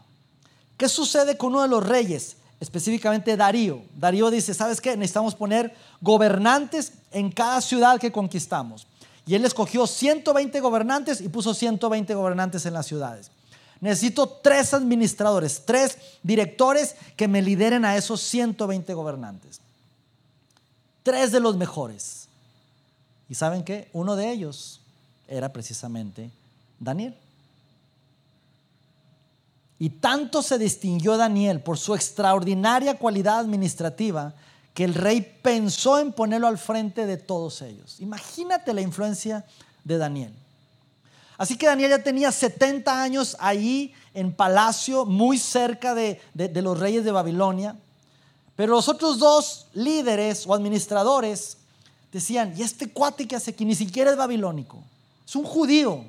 ¿Qué 0.76 0.90
sucede 0.90 1.38
con 1.38 1.54
uno 1.54 1.62
de 1.62 1.70
los 1.70 1.88
reyes? 1.88 2.36
Específicamente 2.60 3.38
Darío. 3.38 3.82
Darío 3.96 4.30
dice, 4.30 4.54
¿sabes 4.54 4.82
qué? 4.82 4.98
Necesitamos 4.98 5.34
poner 5.34 5.74
gobernantes 6.02 6.92
en 7.12 7.32
cada 7.32 7.62
ciudad 7.62 7.98
que 7.98 8.12
conquistamos. 8.12 8.88
Y 9.26 9.36
él 9.36 9.46
escogió 9.46 9.88
120 9.88 10.60
gobernantes 10.60 11.22
y 11.22 11.30
puso 11.30 11.54
120 11.54 12.14
gobernantes 12.14 12.66
en 12.66 12.74
las 12.74 12.88
ciudades. 12.88 13.32
Necesito 13.80 14.28
tres 14.28 14.74
administradores, 14.74 15.64
tres 15.66 15.98
directores 16.24 16.96
que 17.16 17.28
me 17.28 17.42
lideren 17.42 17.86
a 17.86 17.96
esos 17.96 18.22
120 18.22 18.94
gobernantes. 18.94 19.62
Tres 21.04 21.32
de 21.32 21.40
los 21.40 21.56
mejores. 21.56 22.28
¿Y 23.30 23.36
saben 23.36 23.64
qué? 23.64 23.90
Uno 23.94 24.16
de 24.16 24.32
ellos 24.32 24.82
era 25.28 25.52
precisamente 25.54 26.32
Daniel. 26.80 27.16
Y 29.80 29.90
tanto 29.90 30.42
se 30.42 30.58
distinguió 30.58 31.18
Daniel 31.18 31.62
por 31.62 31.78
su 31.78 31.94
extraordinaria 31.94 32.98
cualidad 32.98 33.40
administrativa 33.40 34.34
que 34.74 34.84
el 34.84 34.96
rey 34.96 35.40
pensó 35.42 36.00
en 36.00 36.12
ponerlo 36.12 36.48
al 36.48 36.58
frente 36.58 37.06
de 37.06 37.18
todos 37.18 37.62
ellos. 37.62 38.00
Imagínate 38.00 38.74
la 38.74 38.82
influencia 38.82 39.46
de 39.84 39.98
Daniel. 39.98 40.34
Así 41.38 41.56
que 41.56 41.68
Daniel 41.68 41.92
ya 41.92 42.04
tenía 42.04 42.32
70 42.32 43.02
años 43.02 43.38
allí 43.40 43.94
en 44.14 44.34
palacio, 44.34 45.06
muy 45.06 45.38
cerca 45.38 45.94
de, 45.94 46.20
los 46.36 46.80
reyes 46.80 47.04
de 47.04 47.12
Babilonia. 47.12 47.76
Pero 48.56 48.74
los 48.74 48.90
otros 48.90 49.20
dos 49.20 49.68
líderes 49.74 50.48
o 50.48 50.54
administradores 50.54 51.58
decían, 52.12 52.54
¿y 52.58 52.64
este 52.64 52.90
cuate 52.90 53.28
que 53.28 53.36
hace 53.36 53.52
aquí? 53.52 53.66
Ni 53.66 53.76
siquiera 53.76 54.10
es 54.10 54.18
babilónico, 54.18 54.82
es 55.26 55.36
un 55.36 55.44
judío. 55.44 56.04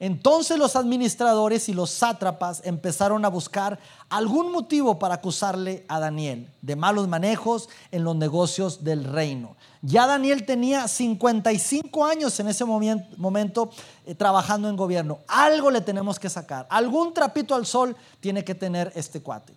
Entonces 0.00 0.58
los 0.58 0.76
administradores 0.76 1.68
y 1.68 1.74
los 1.74 1.90
sátrapas 1.90 2.62
empezaron 2.64 3.22
a 3.26 3.28
buscar 3.28 3.78
algún 4.08 4.50
motivo 4.50 4.98
para 4.98 5.16
acusarle 5.16 5.84
a 5.88 6.00
Daniel 6.00 6.48
de 6.62 6.74
malos 6.74 7.06
manejos 7.06 7.68
en 7.92 8.04
los 8.04 8.16
negocios 8.16 8.82
del 8.82 9.04
reino. 9.04 9.56
Ya 9.82 10.06
Daniel 10.06 10.46
tenía 10.46 10.88
55 10.88 12.02
años 12.06 12.40
en 12.40 12.48
ese 12.48 12.64
momento 12.64 13.70
eh, 14.06 14.14
trabajando 14.14 14.70
en 14.70 14.76
gobierno. 14.76 15.18
Algo 15.28 15.70
le 15.70 15.82
tenemos 15.82 16.18
que 16.18 16.30
sacar. 16.30 16.66
Algún 16.70 17.12
trapito 17.12 17.54
al 17.54 17.66
sol 17.66 17.94
tiene 18.20 18.42
que 18.42 18.54
tener 18.54 18.90
este 18.94 19.20
cuate. 19.20 19.52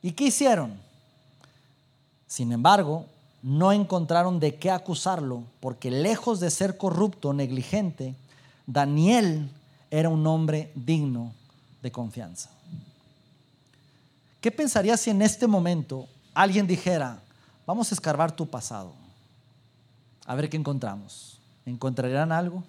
¿Y 0.00 0.12
qué 0.12 0.24
hicieron? 0.24 0.80
Sin 2.26 2.52
embargo, 2.52 3.04
no 3.42 3.70
encontraron 3.70 4.40
de 4.40 4.54
qué 4.54 4.70
acusarlo, 4.70 5.42
porque 5.60 5.90
lejos 5.90 6.40
de 6.40 6.50
ser 6.50 6.78
corrupto 6.78 7.34
negligente, 7.34 8.14
Daniel 8.72 9.50
era 9.90 10.08
un 10.08 10.24
hombre 10.28 10.70
digno 10.76 11.32
de 11.82 11.90
confianza. 11.90 12.50
¿Qué 14.40 14.52
pensaría 14.52 14.96
si 14.96 15.10
en 15.10 15.22
este 15.22 15.48
momento 15.48 16.06
alguien 16.32 16.68
dijera, 16.68 17.20
vamos 17.66 17.90
a 17.90 17.94
escarbar 17.94 18.30
tu 18.30 18.48
pasado, 18.48 18.92
a 20.24 20.34
ver 20.36 20.48
qué 20.48 20.56
encontramos? 20.56 21.38
¿Encontrarían 21.66 22.30
algo? 22.30 22.62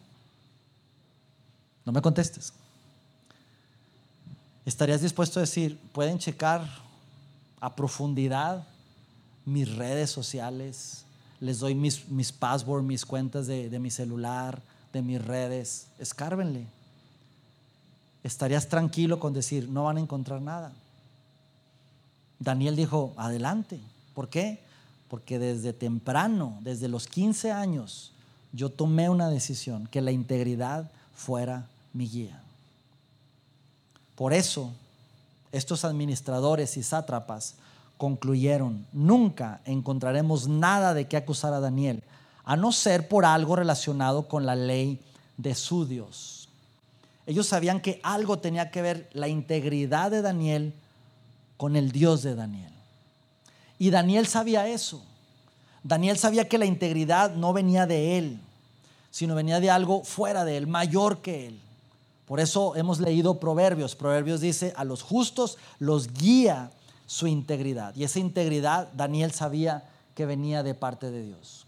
No 1.85 1.91
me 1.91 2.01
contestes. 2.01 2.51
¿Estarías 4.65 5.01
dispuesto 5.01 5.39
a 5.39 5.41
decir, 5.41 5.77
pueden 5.93 6.17
checar 6.17 6.67
a 7.59 7.75
profundidad 7.75 8.67
mis 9.45 9.73
redes 9.75 10.09
sociales? 10.09 11.05
Les 11.39 11.59
doy 11.59 11.75
mis, 11.75 12.09
mis 12.09 12.31
passwords, 12.31 12.85
mis 12.85 13.05
cuentas 13.05 13.45
de, 13.45 13.69
de 13.69 13.79
mi 13.79 13.91
celular, 13.91 14.61
de 14.93 15.01
mis 15.01 15.23
redes. 15.23 15.87
Escárbenle. 15.99 16.65
¿Estarías 18.23 18.67
tranquilo 18.67 19.19
con 19.19 19.33
decir, 19.33 19.67
no 19.67 19.85
van 19.85 19.97
a 19.97 20.01
encontrar 20.01 20.41
nada? 20.41 20.71
Daniel 22.39 22.75
dijo, 22.75 23.13
adelante. 23.17 23.79
¿Por 24.13 24.29
qué? 24.29 24.59
Porque 25.07 25.39
desde 25.39 25.73
temprano, 25.73 26.57
desde 26.61 26.87
los 26.87 27.07
15 27.07 27.51
años, 27.51 28.11
yo 28.53 28.69
tomé 28.69 29.09
una 29.09 29.29
decisión, 29.29 29.87
que 29.87 30.01
la 30.01 30.11
integridad 30.11 30.91
fuera 31.15 31.67
mi 31.93 32.07
guía. 32.07 32.41
Por 34.15 34.33
eso, 34.33 34.71
estos 35.51 35.85
administradores 35.85 36.77
y 36.77 36.83
sátrapas 36.83 37.55
concluyeron, 37.97 38.85
nunca 38.91 39.61
encontraremos 39.65 40.47
nada 40.47 40.93
de 40.93 41.07
qué 41.07 41.17
acusar 41.17 41.53
a 41.53 41.59
Daniel, 41.59 42.03
a 42.43 42.55
no 42.55 42.71
ser 42.71 43.07
por 43.07 43.25
algo 43.25 43.55
relacionado 43.55 44.27
con 44.27 44.45
la 44.45 44.55
ley 44.55 44.99
de 45.37 45.55
su 45.55 45.85
Dios. 45.85 46.49
Ellos 47.25 47.47
sabían 47.47 47.81
que 47.81 47.99
algo 48.03 48.39
tenía 48.39 48.71
que 48.71 48.81
ver 48.81 49.09
la 49.13 49.27
integridad 49.27 50.11
de 50.11 50.21
Daniel 50.21 50.73
con 51.57 51.75
el 51.75 51.91
Dios 51.91 52.23
de 52.23 52.35
Daniel. 52.35 52.73
Y 53.77 53.89
Daniel 53.89 54.27
sabía 54.27 54.67
eso. 54.67 55.03
Daniel 55.83 56.17
sabía 56.17 56.47
que 56.47 56.57
la 56.57 56.65
integridad 56.65 57.33
no 57.35 57.53
venía 57.53 57.85
de 57.85 58.17
él, 58.17 58.39
sino 59.09 59.35
venía 59.35 59.59
de 59.59 59.69
algo 59.69 60.03
fuera 60.03 60.45
de 60.45 60.57
él, 60.57 60.67
mayor 60.67 61.21
que 61.21 61.47
él. 61.47 61.59
Por 62.25 62.39
eso 62.39 62.75
hemos 62.75 62.99
leído 62.99 63.39
Proverbios. 63.39 63.95
Proverbios 63.95 64.41
dice, 64.41 64.73
a 64.77 64.83
los 64.83 65.01
justos 65.01 65.57
los 65.79 66.13
guía 66.13 66.71
su 67.05 67.27
integridad. 67.27 67.95
Y 67.95 68.05
esa 68.05 68.19
integridad 68.19 68.87
Daniel 68.93 69.31
sabía 69.31 69.83
que 70.15 70.25
venía 70.25 70.63
de 70.63 70.73
parte 70.73 71.11
de 71.11 71.23
Dios. 71.23 71.65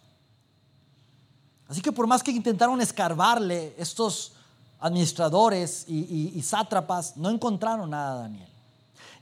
Así 1.67 1.81
que 1.81 1.91
por 1.91 2.07
más 2.07 2.23
que 2.23 2.31
intentaron 2.31 2.79
escarbarle 2.81 3.75
estos 3.77 4.33
administradores 4.79 5.85
y, 5.87 6.41
sátrapas, 6.41 7.15
no 7.15 7.29
encontraron 7.29 7.89
nada 7.89 8.15
de 8.15 8.21
Daniel. 8.23 8.49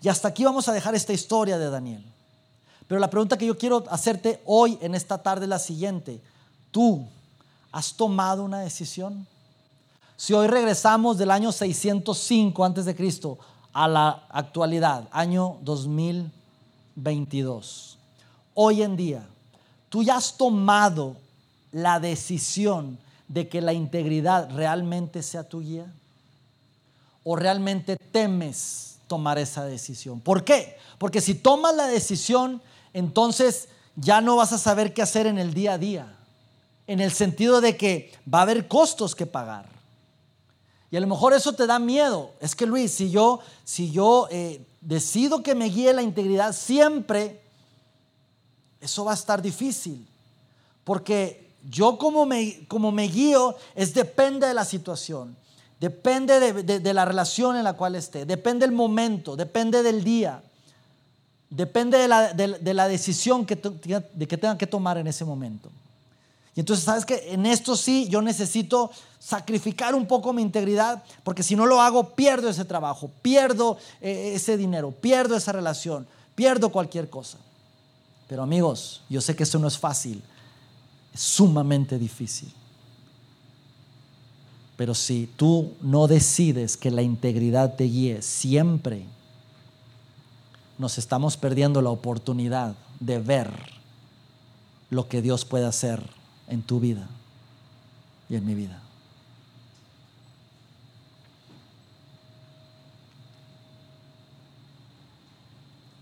Y 0.02 0.10
hasta 0.10 0.28
aquí 0.28 0.44
vamos 0.44 0.68
a 0.68 0.74
dejar 0.74 0.96
esta 0.96 1.14
historia 1.14 1.60
de 1.60 1.70
Daniel. 1.70 2.04
Pero 2.88 3.00
la 3.00 3.10
pregunta 3.10 3.38
que 3.38 3.46
yo 3.46 3.58
quiero 3.58 3.86
hacerte 3.90 4.42
hoy 4.46 4.78
en 4.82 4.96
esta 4.96 5.20
tarde 5.20 5.46
es 5.46 5.50
la 5.50 5.60
siguiente. 5.60 6.22
¿Tú 6.72 7.08
has 7.72 7.94
tomado 7.94 8.44
una 8.44 8.62
decisión? 8.62 9.28
Si 10.18 10.34
hoy 10.34 10.48
regresamos 10.48 11.18
del 11.18 11.32
año 11.32 11.52
605 11.52 12.66
antes 12.66 12.86
de 12.86 12.96
Cristo 12.96 13.38
a 13.72 13.88
la 13.88 14.26
actualidad, 14.30 15.08
año 15.12 15.58
2022, 15.62 17.98
hoy 18.56 18.82
en 18.82 18.96
día, 18.96 19.28
tú 19.90 20.02
ya 20.04 20.18
has 20.18 20.36
tomado 20.36 21.16
la 21.72 22.00
decisión 22.00 22.98
de 23.28 23.48
que 23.48 23.62
la 23.62 23.74
integridad 23.74 24.50
realmente 24.52 25.24
sea 25.24 25.44
tu 25.44 25.62
guía? 25.62 25.86
¿O 27.24 27.36
realmente 27.36 27.98
temes 27.98 28.92
tomar 29.12 29.38
esa 29.38 29.66
decisión. 29.66 30.22
¿Por 30.22 30.46
qué? 30.46 30.78
Porque 30.98 31.20
si 31.20 31.36
tomas 31.36 31.76
la 31.76 31.88
decisión, 31.88 32.62
entonces 32.94 33.68
ya 33.98 34.22
no 34.22 34.38
vas 34.38 34.54
a 34.54 34.58
saber 34.58 34.94
qué 34.94 35.02
hacer 35.02 35.28
en 35.28 35.38
el 35.38 35.54
día 35.54 35.74
a 35.74 35.78
día. 35.78 36.16
En 36.88 37.02
el 37.02 37.12
sentido 37.12 37.60
de 37.60 37.76
que 37.76 38.14
va 38.34 38.40
a 38.40 38.44
haber 38.44 38.70
costos 38.70 39.14
que 39.14 39.26
pagar. 39.26 39.66
Y 40.92 40.96
a 40.96 41.02
lo 41.02 41.08
mejor 41.08 41.34
eso 41.34 41.52
te 41.52 41.68
da 41.68 41.78
miedo. 41.78 42.32
Es 42.40 42.56
que 42.56 42.66
Luis, 42.66 42.94
si 42.94 43.12
yo, 43.12 43.42
si 43.66 43.92
yo 43.92 44.30
eh, 44.32 44.66
decido 44.80 45.44
que 45.44 45.56
me 45.56 45.66
guíe 45.66 45.92
la 45.92 46.04
integridad 46.04 46.56
siempre, 46.56 47.42
eso 48.80 49.04
va 49.04 49.12
a 49.12 49.16
estar 49.16 49.42
difícil. 49.42 50.08
Porque 50.86 51.41
yo 51.70 51.98
como 51.98 52.26
me, 52.26 52.66
como 52.68 52.92
me 52.92 53.08
guío 53.08 53.56
es 53.76 53.94
depende 53.94 54.48
de 54.48 54.54
la 54.54 54.66
situación. 54.66 55.36
Depende 55.80 56.40
de, 56.40 56.94
la 56.94 57.06
relación 57.06 57.58
en 57.58 57.64
la 57.64 57.74
cual 57.74 57.96
esté, 57.96 58.24
depende 58.24 58.68
del 58.68 58.76
momento, 58.76 59.36
depende 59.36 59.82
del 59.82 60.04
día, 60.04 60.44
depende 61.50 61.98
de 61.98 62.74
la, 62.74 62.88
decisión 62.88 63.48
que, 63.48 63.56
de 63.56 64.28
que 64.28 64.38
tenga 64.38 64.60
que 64.60 64.68
tomar 64.68 65.00
en 65.00 65.08
ese 65.08 65.26
momento. 65.26 65.72
Y 66.56 66.60
entonces, 66.60 66.86
¿sabes 66.86 67.06
que 67.06 67.34
En 67.34 67.46
esto 67.46 67.76
sí 67.76 68.08
yo 68.10 68.22
necesito 68.22 68.92
sacrificar 69.20 69.96
un 69.96 70.06
poco 70.06 70.34
mi 70.34 70.42
integridad, 70.42 71.04
porque 71.24 71.44
si 71.44 71.56
no 71.56 71.66
lo 71.66 71.82
hago, 71.82 72.10
pierdo 72.10 72.50
ese 72.50 72.66
trabajo, 72.66 73.10
pierdo 73.22 73.78
eh, 74.02 74.34
ese 74.36 74.58
dinero, 74.58 74.92
pierdo 74.92 75.36
esa 75.36 75.52
relación, 75.52 76.06
pierdo 76.36 76.72
cualquier 76.72 77.10
cosa. 77.10 77.38
Pero 78.28 78.44
amigos, 78.44 79.02
yo 79.10 79.22
sé 79.22 79.36
que 79.36 79.44
esto 79.44 79.60
no 79.60 79.68
es 79.68 79.78
fácil, 79.78 80.22
es 81.14 81.22
sumamente 81.22 81.98
difícil. 81.98 82.52
Pero 84.78 84.96
si 84.96 85.30
tú 85.36 85.74
no 85.82 86.08
decides 86.08 86.76
que 86.76 86.90
la 86.90 87.02
integridad 87.02 87.76
te 87.76 87.84
guíe 87.84 88.22
siempre, 88.22 89.06
nos 90.78 90.98
estamos 90.98 91.38
perdiendo 91.38 91.82
la 91.82 91.92
oportunidad 91.92 92.76
de 93.00 93.20
ver 93.20 93.52
lo 94.90 95.08
que 95.08 95.22
Dios 95.22 95.46
puede 95.46 95.66
hacer 95.66 96.02
en 96.48 96.64
tu 96.64 96.80
vida 96.80 97.08
y 98.30 98.36
en 98.36 98.46
mi 98.46 98.56
vida. 98.56 98.82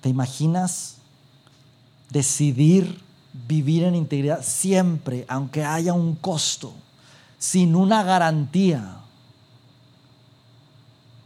¿Te 0.01 0.07
imaginas 0.07 0.95
decidir 2.09 3.08
vivir 3.47 3.83
en 3.83 3.95
integridad 3.95 4.43
siempre, 4.43 5.25
aunque 5.27 5.63
haya 5.63 5.93
un 5.93 6.15
costo? 6.15 6.73
sin 7.39 7.75
una 7.75 8.03
garantía, 8.03 8.97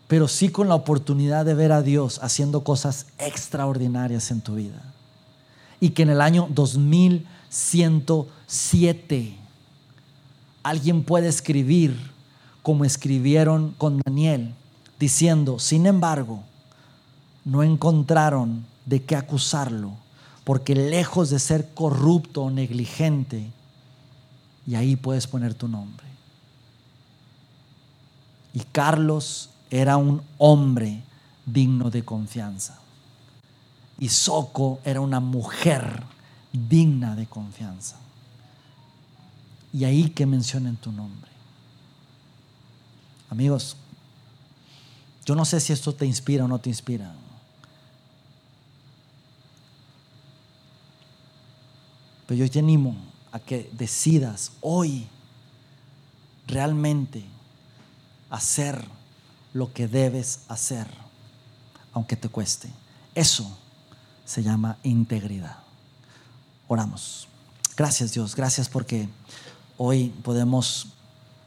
pero 0.08 0.28
sí 0.28 0.50
con 0.50 0.70
la 0.70 0.76
oportunidad 0.76 1.44
de 1.44 1.56
ver 1.56 1.72
a 1.72 1.82
Dios 1.82 2.20
haciendo 2.22 2.64
cosas 2.64 3.08
extraordinarias 3.18 4.30
en 4.30 4.42
tu 4.42 4.54
vida. 4.56 4.94
Y 5.80 5.90
que 5.90 6.04
en 6.04 6.12
el 6.12 6.22
año 6.22 6.48
2107 6.52 9.36
alguien 10.62 11.04
puede 11.04 11.28
escribir 11.28 12.14
como 12.62 12.86
escribieron 12.86 13.74
con 13.78 14.00
Daniel, 14.06 14.54
diciendo, 15.00 15.58
sin 15.60 15.88
embargo, 15.88 16.44
no 17.44 17.64
encontraron 17.64 18.66
de 18.86 19.04
qué 19.04 19.18
acusarlo, 19.18 19.92
porque 20.44 20.76
lejos 20.76 21.30
de 21.30 21.40
ser 21.40 21.74
corrupto 21.74 22.44
o 22.44 22.52
negligente, 22.52 23.50
y 24.66 24.76
ahí 24.76 24.96
puedes 24.96 25.28
poner 25.28 25.54
tu 25.54 25.68
nombre. 25.68 26.06
Y 28.54 28.60
Carlos 28.60 29.50
era 29.70 29.98
un 29.98 30.22
hombre 30.38 31.02
digno 31.46 31.90
de 31.90 32.06
confianza. 32.06 32.80
Y 34.00 34.10
Soco 34.10 34.80
era 34.86 35.02
una 35.02 35.20
mujer 35.20 36.04
digna 36.52 37.16
de 37.16 37.26
confianza. 37.26 37.98
Y 39.74 39.86
ahí 39.86 40.10
que 40.10 40.26
mencionen 40.26 40.76
tu 40.76 40.92
nombre. 40.92 41.32
Amigos, 43.30 43.76
yo 45.26 45.36
no 45.36 45.46
sé 45.46 45.60
si 45.60 45.74
esto 45.74 45.94
te 45.94 46.06
inspira 46.06 46.46
o 46.46 46.48
no 46.48 46.60
te 46.60 46.70
inspira. 46.70 47.14
Yo 52.34 52.50
te 52.50 52.60
animo 52.60 52.96
a 53.32 53.40
que 53.40 53.70
decidas 53.74 54.52
hoy 54.62 55.08
realmente 56.48 57.24
hacer 58.30 58.84
lo 59.54 59.72
que 59.74 59.88
debes 59.88 60.42
hacer, 60.48 60.88
aunque 61.94 62.16
te 62.16 62.30
cueste. 62.30 62.70
Eso 63.16 63.58
se 64.26 64.44
llama 64.44 64.78
integridad. 64.84 65.58
Oramos. 66.68 67.28
Gracias 67.76 68.14
Dios, 68.14 68.36
gracias 68.36 68.70
porque 68.70 69.10
hoy 69.78 70.10
podemos 70.24 70.88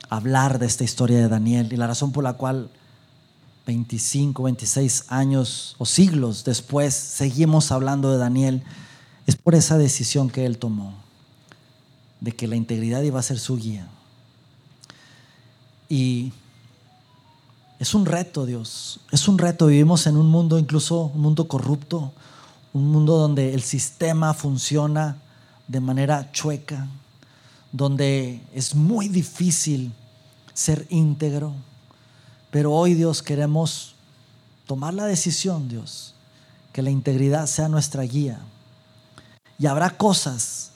hablar 0.09 0.59
de 0.59 0.67
esta 0.67 0.85
historia 0.85 1.19
de 1.19 1.29
Daniel 1.29 1.73
y 1.73 1.77
la 1.77 1.87
razón 1.87 2.13
por 2.13 2.25
la 2.25 2.35
cual 2.35 2.71
25, 3.67 4.43
26 4.45 5.05
años 5.09 5.75
o 5.79 5.87
siglos 5.87 6.45
después, 6.45 6.95
seguimos 6.95 7.73
hablando 7.73 8.13
de 8.13 8.19
Daniel, 8.19 8.63
es 9.27 9.37
por 9.37 9.55
esa 9.55 9.77
decisión 9.77 10.31
que 10.31 10.47
él 10.47 10.59
tomó, 10.59 10.95
de 12.21 12.33
que 12.33 12.47
la 12.47 12.57
integridad 12.57 13.03
iba 13.03 13.19
a 13.19 13.23
ser 13.23 13.39
su 13.39 13.57
guía. 13.57 13.89
Y 15.89 16.33
es 17.79 17.95
un 17.95 18.07
reto, 18.07 18.47
Dios, 18.47 19.01
es 19.11 19.29
un 19.29 19.39
reto. 19.39 19.67
Vivimos 19.67 20.07
en 20.07 20.17
un 20.17 20.29
mundo, 20.29 20.59
incluso 20.59 21.13
un 21.15 21.21
mundo 21.21 21.47
corrupto, 21.49 22.13
un 22.73 22.91
mundo 22.91 23.17
donde 23.19 23.53
el 23.53 23.63
sistema 23.63 24.33
funciona 24.33 25.19
de 25.69 25.81
manera 25.81 26.31
chueca, 26.33 26.87
donde 27.73 28.41
es 28.55 28.75
muy 28.75 29.09
difícil 29.09 29.93
ser 30.55 30.87
íntegro. 30.89 31.53
Pero 32.51 32.73
hoy, 32.73 32.95
Dios, 32.95 33.23
queremos 33.23 33.95
tomar 34.67 34.95
la 34.95 35.05
decisión, 35.07 35.69
Dios, 35.69 36.15
que 36.73 36.83
la 36.83 36.91
integridad 36.91 37.47
sea 37.47 37.69
nuestra 37.69 38.03
guía. 38.03 38.41
Y 39.59 39.67
habrá 39.67 39.91
cosas 39.91 40.73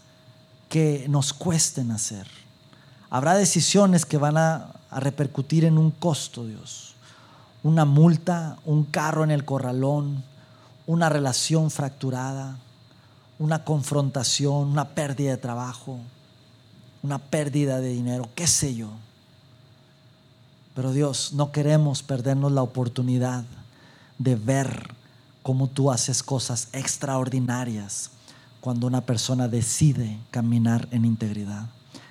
que 0.68 1.06
nos 1.08 1.32
cuesten 1.32 1.90
hacer. 1.90 2.26
Habrá 3.10 3.34
decisiones 3.34 4.06
que 4.06 4.16
van 4.16 4.38
a, 4.38 4.76
repercutir 4.92 5.64
en 5.64 5.78
un 5.78 5.92
costo, 5.92 6.44
Dios. 6.44 6.94
Una 7.62 7.84
multa, 7.84 8.56
un 8.64 8.84
carro 8.84 9.22
en 9.22 9.30
el 9.30 9.44
corralón, 9.44 10.24
una 10.86 11.08
relación 11.08 11.70
fracturada, 11.70 12.56
una 13.38 13.64
confrontación, 13.64 14.66
una 14.66 14.88
pérdida 14.88 15.30
de 15.30 15.36
trabajo, 15.36 16.00
una 17.04 17.18
pérdida 17.18 17.78
de 17.78 17.90
dinero, 17.90 18.28
qué 18.34 18.48
sé 18.48 18.74
yo. 18.74 18.88
Pero 20.74 20.92
Dios, 20.92 21.34
no 21.34 21.52
queremos 21.52 22.02
perdernos 22.02 22.50
la 22.50 22.62
oportunidad 22.62 23.44
de 24.18 24.34
ver 24.34 24.92
cómo 25.44 25.68
tú 25.68 25.92
haces 25.92 26.24
cosas 26.24 26.68
extraordinarias 26.72 28.10
cuando 28.60 28.86
una 28.86 29.00
persona 29.00 29.48
decide 29.48 30.18
caminar 30.30 30.86
en 30.90 31.04
integridad. 31.04 31.66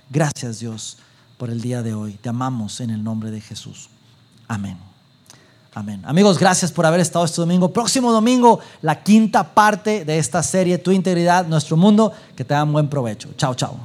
Gracias 0.09 0.59
Dios 0.59 0.97
por 1.37 1.49
el 1.49 1.61
día 1.61 1.83
de 1.83 1.93
hoy. 1.93 2.13
Te 2.13 2.29
amamos 2.29 2.81
en 2.81 2.89
el 2.89 3.03
nombre 3.03 3.31
de 3.31 3.41
Jesús. 3.41 3.89
Amén. 4.47 4.77
Amén. 5.73 6.01
Amigos, 6.05 6.39
gracias 6.39 6.71
por 6.71 6.85
haber 6.85 6.99
estado 6.99 7.25
este 7.25 7.39
domingo. 7.39 7.71
Próximo 7.71 8.11
domingo, 8.11 8.59
la 8.81 9.03
quinta 9.03 9.53
parte 9.53 10.03
de 10.03 10.17
esta 10.17 10.41
serie, 10.41 10.79
Tu 10.79 10.91
Integridad, 10.91 11.45
Nuestro 11.45 11.77
Mundo. 11.77 12.11
Que 12.35 12.43
te 12.43 12.53
dan 12.53 12.73
buen 12.73 12.89
provecho. 12.89 13.29
Chao, 13.37 13.53
chao. 13.53 13.79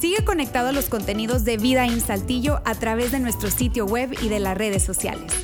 Sigue 0.00 0.24
conectado 0.24 0.68
a 0.68 0.72
los 0.72 0.86
contenidos 0.86 1.44
de 1.44 1.58
Vida 1.58 1.84
en 1.84 2.00
Saltillo 2.00 2.62
a 2.64 2.74
través 2.74 3.12
de 3.12 3.20
nuestro 3.20 3.50
sitio 3.50 3.84
web 3.84 4.16
y 4.22 4.28
de 4.28 4.40
las 4.40 4.56
redes 4.56 4.82
sociales. 4.82 5.43